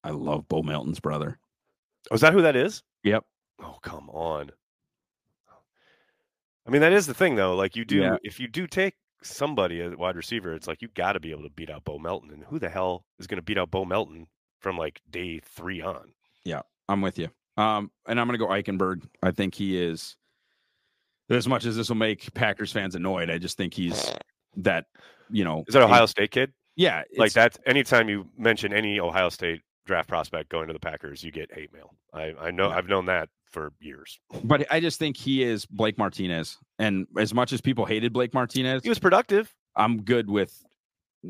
[0.04, 1.38] I love Bo Melton's brother.
[2.10, 2.82] Oh, is that who that is?
[3.04, 3.24] Yep.
[3.62, 4.50] Oh, come on.
[6.70, 7.56] I mean, that is the thing, though.
[7.56, 8.16] Like, you do, Yeah.
[8.22, 8.94] if you do take
[9.24, 11.98] somebody as wide receiver, it's like you got to be able to beat out Bo
[11.98, 12.30] Melton.
[12.30, 14.28] And who the hell is going to beat out Bo Melton
[14.60, 16.12] from like day three on?
[16.44, 17.28] Yeah, I'm with you.
[17.56, 19.02] Um, and I'm going to go Eichenberg.
[19.20, 20.16] I think he is,
[21.28, 24.14] as much as this will make Packers fans annoyed, I just think he's
[24.58, 24.86] that,
[25.28, 26.52] you know, Is that Ohio State kid?
[26.76, 27.02] Yeah.
[27.18, 27.58] Like that.
[27.66, 31.72] Anytime you mention any Ohio State draft prospect going to the Packers, you get hate
[31.72, 31.96] mail.
[32.14, 32.68] I, I know.
[32.68, 32.76] Yeah.
[32.76, 34.18] I've known that for years.
[34.44, 36.58] But I just think he is Blake Martinez.
[36.78, 40.64] And as much as people hated Blake Martinez, He was productive, I'm good with,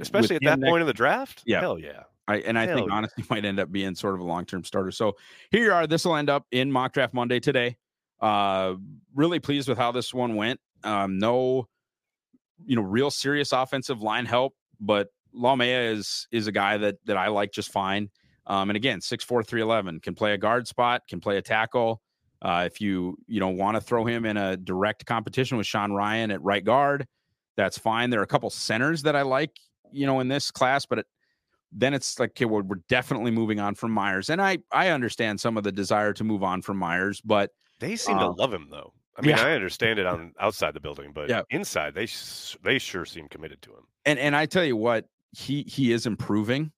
[0.00, 1.42] especially with at that next- point in the draft.
[1.46, 1.60] Yeah.
[1.60, 2.02] Hell yeah.
[2.28, 2.96] I, and I Hell think yeah.
[2.96, 4.92] honestly might end up being sort of a long term starter.
[4.92, 5.16] So
[5.50, 5.86] here you are.
[5.86, 7.76] This will end up in mock draft Monday today.
[8.20, 8.74] Uh,
[9.14, 10.60] really pleased with how this one went.
[10.84, 11.66] Um, no,
[12.66, 17.16] you know, real serious offensive line help, but Laumea is is a guy that that
[17.16, 18.10] I like just fine.
[18.46, 21.42] Um, and again, six four three eleven can play a guard spot, can play a
[21.42, 22.00] tackle.
[22.42, 25.90] Uh, if you you know want to throw him in a direct competition with Sean
[25.90, 27.06] Rhyan at right guard,
[27.56, 28.10] that's fine.
[28.10, 29.56] There are a couple centers that I like,
[29.92, 31.06] you know, in this class, but it,
[31.72, 35.40] then it's like okay, we're, we're definitely moving on from Myers, and I I understand
[35.40, 38.52] some of the desire to move on from Myers, but they seem uh, to love
[38.52, 38.92] him though.
[39.16, 39.44] I mean, yeah.
[39.44, 41.42] I understand it on outside the building, but yeah.
[41.50, 42.08] inside they
[42.62, 43.84] they sure seem committed to him.
[44.06, 46.72] And and I tell you what, he he is improving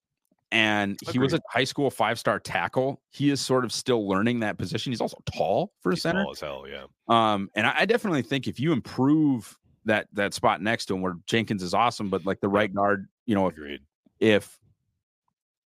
[0.52, 3.00] and he was a high school five star tackle.
[3.10, 4.92] He is sort of still learning that position.
[4.92, 6.22] He's also tall for a He's center.
[6.22, 6.84] Tall as hell, yeah.
[7.08, 11.00] Um, and I, I, definitely think if you improve that that spot next to him,
[11.00, 13.80] where Jenkins is awesome, but like the right guard, you know, if, Agreed.
[14.20, 14.58] if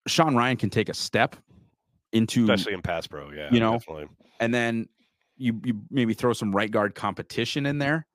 [0.07, 1.35] Sean Rhyan can take a step
[2.13, 4.07] into, especially in pass pro, yeah, you know, definitely.
[4.39, 4.89] and then
[5.37, 8.07] you you maybe throw some right guard competition in there.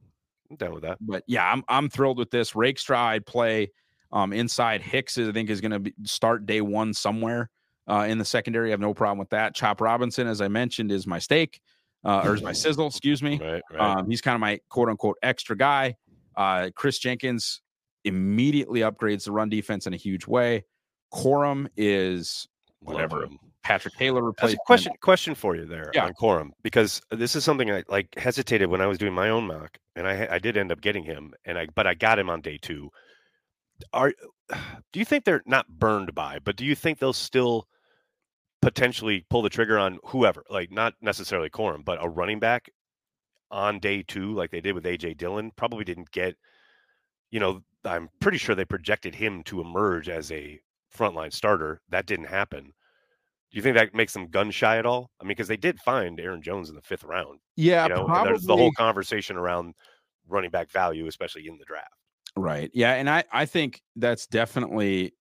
[0.49, 0.99] I'm down with that.
[1.01, 2.55] But yeah, I'm I'm thrilled with this.
[2.55, 3.71] Rakestraw, I'd play
[4.13, 7.49] um, inside Hicks, I think, is going to start day one somewhere
[7.89, 8.69] uh, in the secondary.
[8.69, 9.55] I have no problem with that.
[9.55, 11.61] Chop Robinson, as I mentioned, is my steak
[12.03, 13.39] uh, or is my sizzle, excuse me.
[13.41, 13.97] Right, right.
[13.97, 15.95] Um, he's kind of my quote unquote extra guy.
[16.35, 17.61] Uh, Kris Jenkins
[18.03, 20.65] immediately upgrades the run defense in a huge way.
[21.13, 22.47] Corum is
[22.79, 23.27] whatever.
[23.63, 24.57] Patrick Taylor replaced.
[24.65, 26.05] question question for you there yeah.
[26.05, 29.45] on Corum because this is something I like hesitated when I was doing my own
[29.45, 32.29] mock, and I I did end up getting him, and I but I got him
[32.29, 32.89] on day two
[33.93, 34.13] are
[34.91, 37.67] do you think they're not burned by, but do you think they'll still
[38.61, 42.69] potentially pull the trigger on whoever, like not necessarily Corum, but a running back
[43.49, 45.51] on day two, like they did with AJ Dillon?
[45.55, 46.35] Probably didn't get,
[47.31, 50.59] you know, I'm pretty sure they projected him to emerge as a
[50.95, 51.81] frontline starter.
[51.89, 52.63] That didn't happen.
[52.63, 55.11] Do you think that makes them gun shy at all?
[55.19, 57.39] I mean, because they did find Aaron Jones in the fifth round.
[57.57, 58.31] Yeah, you know, probably.
[58.31, 59.73] there's the whole conversation around
[60.27, 62.00] running back value, especially in the draft.
[62.35, 62.71] Right.
[62.73, 65.13] Yeah, and I I think that's definitely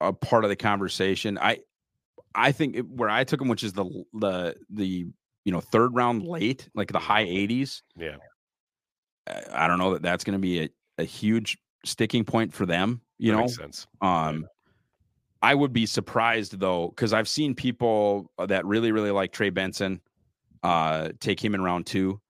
[0.00, 1.38] a part of the conversation.
[1.38, 1.60] I
[2.34, 3.84] I think it, where I took him, which is the
[4.14, 5.06] the the
[5.44, 7.82] you know third round late, like the high 80s.
[7.96, 8.16] Yeah.
[9.52, 10.68] I don't know that that's going to be a,
[10.98, 13.00] a huge sticking point for them.
[13.18, 13.86] You that know, sense.
[14.00, 14.46] Um, yeah.
[15.42, 20.00] I would be surprised though, because I've seen people that really really like Trey Benson,
[20.62, 22.20] uh, take him in round two.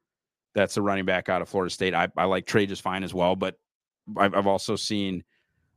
[0.55, 1.95] That's a running back out of Florida State.
[1.95, 3.57] I, I like Trey just fine as well, but
[4.17, 5.25] I've, I've also seen,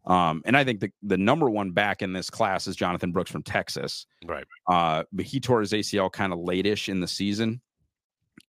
[0.06, 3.32] um, and I think the, the number one back in this class is Jonathan Brooks
[3.32, 4.06] from Texas.
[4.26, 4.46] Right.
[4.68, 7.62] Uh, but he tore his ACL kind of late-ish in the season.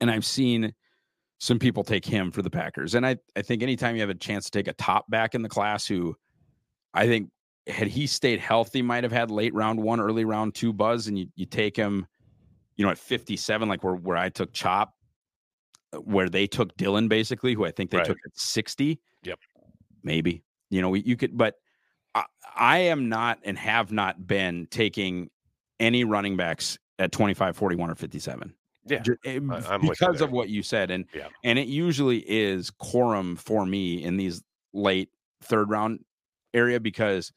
[0.01, 0.73] And I've seen
[1.39, 2.95] some people take him for the Packers.
[2.95, 5.43] And I, I think anytime you have a chance to take a top back in
[5.43, 6.17] the class who
[6.95, 7.31] I think
[7.67, 11.19] had he stayed healthy, might have had late round one, early round two buzz, and
[11.19, 12.07] you, you take him,
[12.77, 14.95] you know, at 57, like where, where I took Chop,
[16.05, 18.07] where they took Dillon basically, who I think they right.
[18.07, 19.01] took at 60.
[19.25, 19.39] Yep
[20.03, 21.57] maybe you know you could but
[22.15, 22.25] I,
[22.57, 25.31] I, am not and have not been taking
[25.79, 28.55] any running backs at 25 41 or 57
[28.87, 31.29] yeah I'm because of what you said and yeah.
[31.45, 34.43] and it usually is corum for me in these
[34.73, 35.11] late
[35.43, 36.01] third round
[36.55, 37.33] area because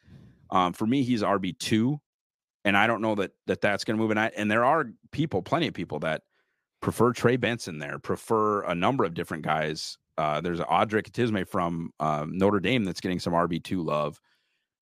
[0.50, 1.98] um, for me he's rb2
[2.66, 4.92] and i don't know that that that's going to move and I, and there are
[5.12, 6.24] people plenty of people that
[6.82, 11.92] prefer trey benson there prefer a number of different guys uh, there's Audric Estimé from
[12.00, 14.20] um, Notre Dame that's getting some RB2 love.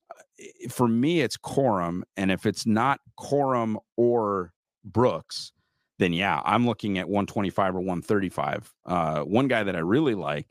[0.09, 2.01] Uh, for me, it's Corum.
[2.17, 4.53] And if it's not Corum or
[4.83, 5.51] Brooks,
[5.99, 8.73] then yeah, I'm looking at 125 or 135.
[8.85, 10.47] Uh, one guy that I really like,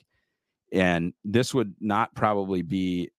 [0.73, 3.11] and this would not probably be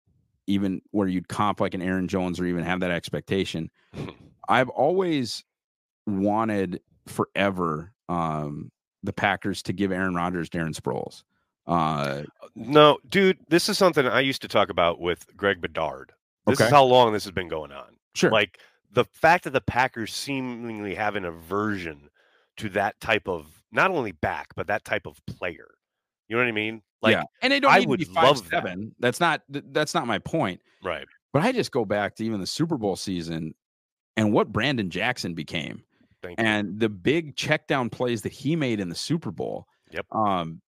[0.47, 3.69] even where you'd comp like an Aaron Jones or even have that expectation.
[4.49, 5.43] I've always
[6.07, 8.71] wanted forever um,
[9.03, 11.23] the Packers to give Aaron Rodgers Darren Sproles.
[11.67, 12.23] Uh,
[12.55, 16.11] no, dude, this is something I used to talk about with Greg Bedard.
[16.47, 16.65] This okay.
[16.65, 17.95] is how long this has been going on.
[18.15, 18.31] Sure.
[18.31, 18.59] Like
[18.91, 22.09] the fact that the Packers seemingly have an aversion
[22.57, 25.67] to that type of not only back, but that type of player.
[26.27, 26.81] You know what I mean?
[27.01, 27.23] Like, yeah.
[27.41, 28.85] and they don't I would be five, love seven.
[28.85, 28.93] That.
[28.99, 30.61] That's not that's not my point.
[30.83, 31.05] Right.
[31.33, 33.55] But I just go back to even the Super Bowl season
[34.17, 35.83] and what Brandon Jackson became.
[36.37, 39.65] and the big check down plays that he made in the Super Bowl.
[39.91, 40.05] Yep.
[40.11, 40.61] Um,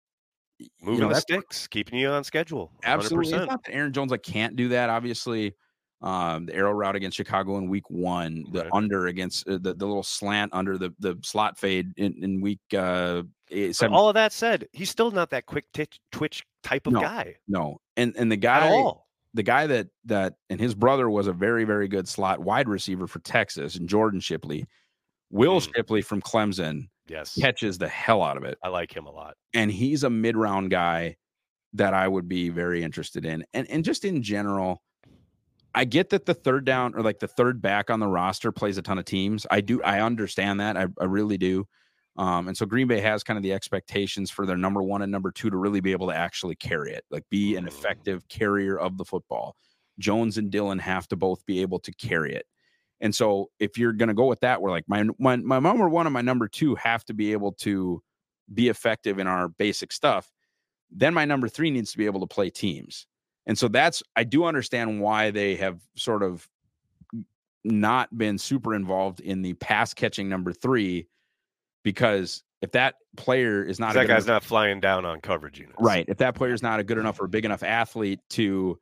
[0.80, 2.72] moving you know, the sticks, keeping you on schedule.
[2.84, 2.88] 100%.
[2.88, 3.32] Absolutely.
[3.32, 4.90] It's not that Aaron Jones like can't do that.
[4.90, 5.54] Obviously,
[6.02, 8.70] um, the arrow route against Chicago in week one, the right.
[8.72, 12.60] under against uh, the, the little slant under the, the slot fade in, in week
[12.76, 13.94] uh, seven.
[13.94, 17.36] All of that said, he's still not that quick twitch, twitch type of no, guy.
[17.46, 17.80] No.
[17.96, 18.92] And and the guy
[19.34, 23.06] the guy that that and his brother was a very, very good slot wide receiver
[23.06, 24.66] for Texas and Jordan Shipley.
[25.30, 25.74] Will mm.
[25.74, 28.58] Shipley from Clemson yes catches the hell out of it.
[28.62, 29.34] I like him a lot.
[29.54, 31.16] And he's a mid round guy
[31.74, 33.44] that I would be very interested in.
[33.54, 34.82] And and just in general,
[35.74, 38.78] I get that the third down or like the third back on the roster plays
[38.78, 39.46] a ton of teams.
[39.50, 40.76] I do I understand that.
[40.76, 41.66] I, I really do.
[42.16, 45.10] Um, and so Green Bay has kind of the expectations for their number one and
[45.10, 48.78] number two to really be able to actually carry it, like be an effective carrier
[48.78, 49.56] of the football.
[49.98, 52.44] Jones and Dillon have to both be able to carry it.
[53.02, 55.88] And so if you're going to go with that, we're like my, my my number
[55.88, 58.00] one and my number two have to be able to
[58.54, 60.30] be effective in our basic stuff.
[60.90, 63.06] Then my number three needs to be able to play teams.
[63.44, 66.48] And so that's I do understand why they have sort of
[67.64, 71.08] not been super involved in the pass catching number three
[71.82, 75.76] because if that player is not that guy's enough, not flying down on coverage units,
[75.80, 76.04] right?
[76.06, 78.78] If that player is not a good enough or big enough athlete to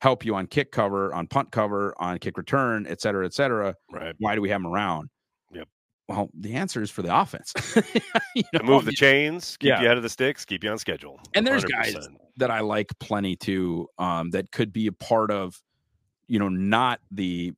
[0.00, 3.74] help you on kick cover, on punt cover, on kick return, et cetera, et cetera,
[3.90, 4.14] right?
[4.18, 5.10] Why do we have him around?
[5.52, 5.68] Yep.
[6.08, 7.52] Well, the answer is for the offense.
[8.34, 8.62] you know?
[8.62, 9.82] Move the chains, keep yeah.
[9.82, 11.20] you out of the sticks, keep you on schedule.
[11.34, 11.70] And there's 100%.
[11.70, 15.60] guys that I like plenty too, um, that could be a part of,
[16.26, 17.52] you know, not the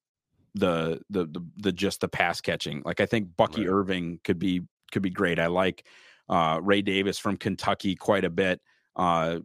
[0.54, 2.82] the the the, the just the pass catching.
[2.84, 3.72] Like I think Bucky right.
[3.72, 5.38] Irving could be could be great.
[5.38, 5.86] I like
[6.28, 8.60] uh, Ray Davis from Kentucky quite a bit.
[8.96, 9.38] Uh,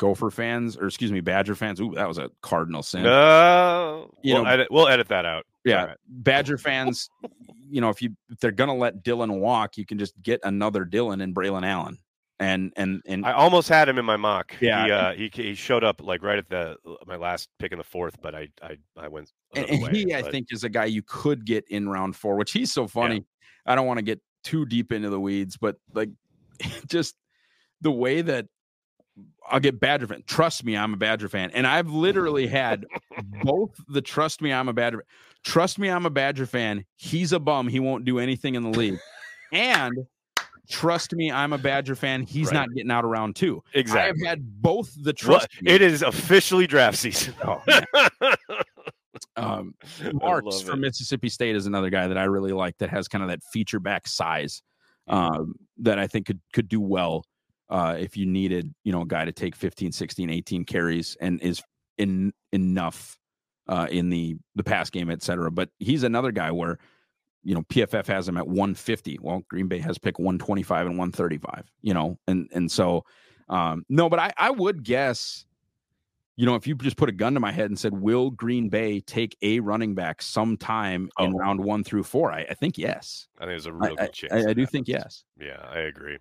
[0.00, 1.78] Gopher fans, or excuse me, Badger fans.
[1.78, 3.02] Ooh, that was a cardinal sin.
[3.02, 5.44] No, you we'll know, edit, we'll edit that out.
[5.62, 5.96] Yeah, right.
[6.08, 7.10] Badger fans.
[7.70, 10.86] you know, if you if they're gonna let Dillon walk, you can just get another
[10.86, 11.98] Dillon and Braelon Allen.
[12.38, 14.56] And and and I almost had him in my mock.
[14.58, 16.76] Yeah, he uh, he, he showed up like right at the
[17.06, 19.30] my last pick in the fourth, but I I I went.
[19.54, 20.14] And, and way, he, but...
[20.14, 23.16] I think, is a guy you could get in round four, which he's so funny.
[23.16, 23.72] Yeah.
[23.72, 26.08] I don't want to get too deep into the weeds, but like
[26.86, 27.14] just
[27.82, 28.46] the way that
[29.50, 30.22] I'll get Badger fan.
[30.26, 31.50] Trust me, I'm a Badger fan.
[31.52, 32.86] And I've literally had
[33.42, 35.04] both the trust me, I'm a Badger.
[35.44, 36.84] Trust me, I'm a Badger fan.
[36.96, 37.68] He's a bum.
[37.68, 38.98] He won't do anything in the league.
[39.52, 40.06] and
[40.68, 42.22] trust me, I'm a Badger fan.
[42.22, 42.54] He's right.
[42.54, 43.62] not getting out of round two.
[43.74, 44.22] Exactly.
[44.22, 45.48] I've had both the trust.
[45.62, 47.34] Well, it is officially draft season.
[47.44, 47.62] Oh,
[49.36, 49.74] um,
[50.12, 53.30] Marks from Mississippi State is another guy that I really like that has kind of
[53.30, 54.62] that feature back size
[55.08, 57.24] um, that I think could could do well
[57.70, 61.40] uh, if you needed, you know, a guy to take 15, 16, 18 carries and
[61.42, 61.62] is
[61.98, 63.18] in enough
[63.68, 65.50] uh, in the the pass game, et cetera.
[65.50, 66.78] But he's another guy where,
[67.44, 69.18] you know, PFF has him at 150.
[69.22, 73.04] Well, Green Bay has picked 125 and 135, you know, and and so
[73.50, 75.44] um, no, but I, I would guess,
[76.36, 78.68] you know, if you just put a gun to my head and said, will Green
[78.68, 81.24] Bay take a running back sometime oh.
[81.24, 82.32] in round one through four?
[82.32, 83.26] I, I think yes.
[83.38, 84.46] I think there's a real I, good chance.
[84.46, 85.24] I, I do think yes.
[85.38, 86.18] Yeah, I agree.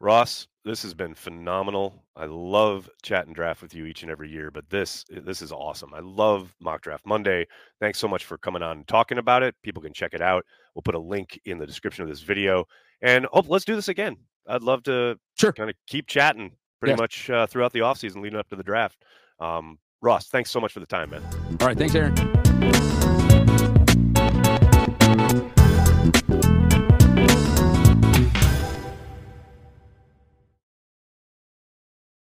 [0.00, 2.02] Ross, this has been phenomenal.
[2.16, 5.52] I love chat and draft with you each and every year, but this this is
[5.52, 5.92] awesome.
[5.94, 7.46] I love Mock Draft Monday.
[7.80, 9.54] Thanks so much for coming on and talking about it.
[9.62, 10.44] People can check it out.
[10.74, 12.64] We'll put a link in the description of this video.
[13.02, 14.16] And oh, let's do this again.
[14.46, 15.52] I'd love to sure.
[15.52, 16.96] kind of keep chatting pretty yeah.
[16.96, 19.04] much uh, throughout the offseason leading up to the draft.
[19.40, 21.22] Um, Ross, thanks so much for the time, man.
[21.60, 22.93] All right, thanks, Aaron.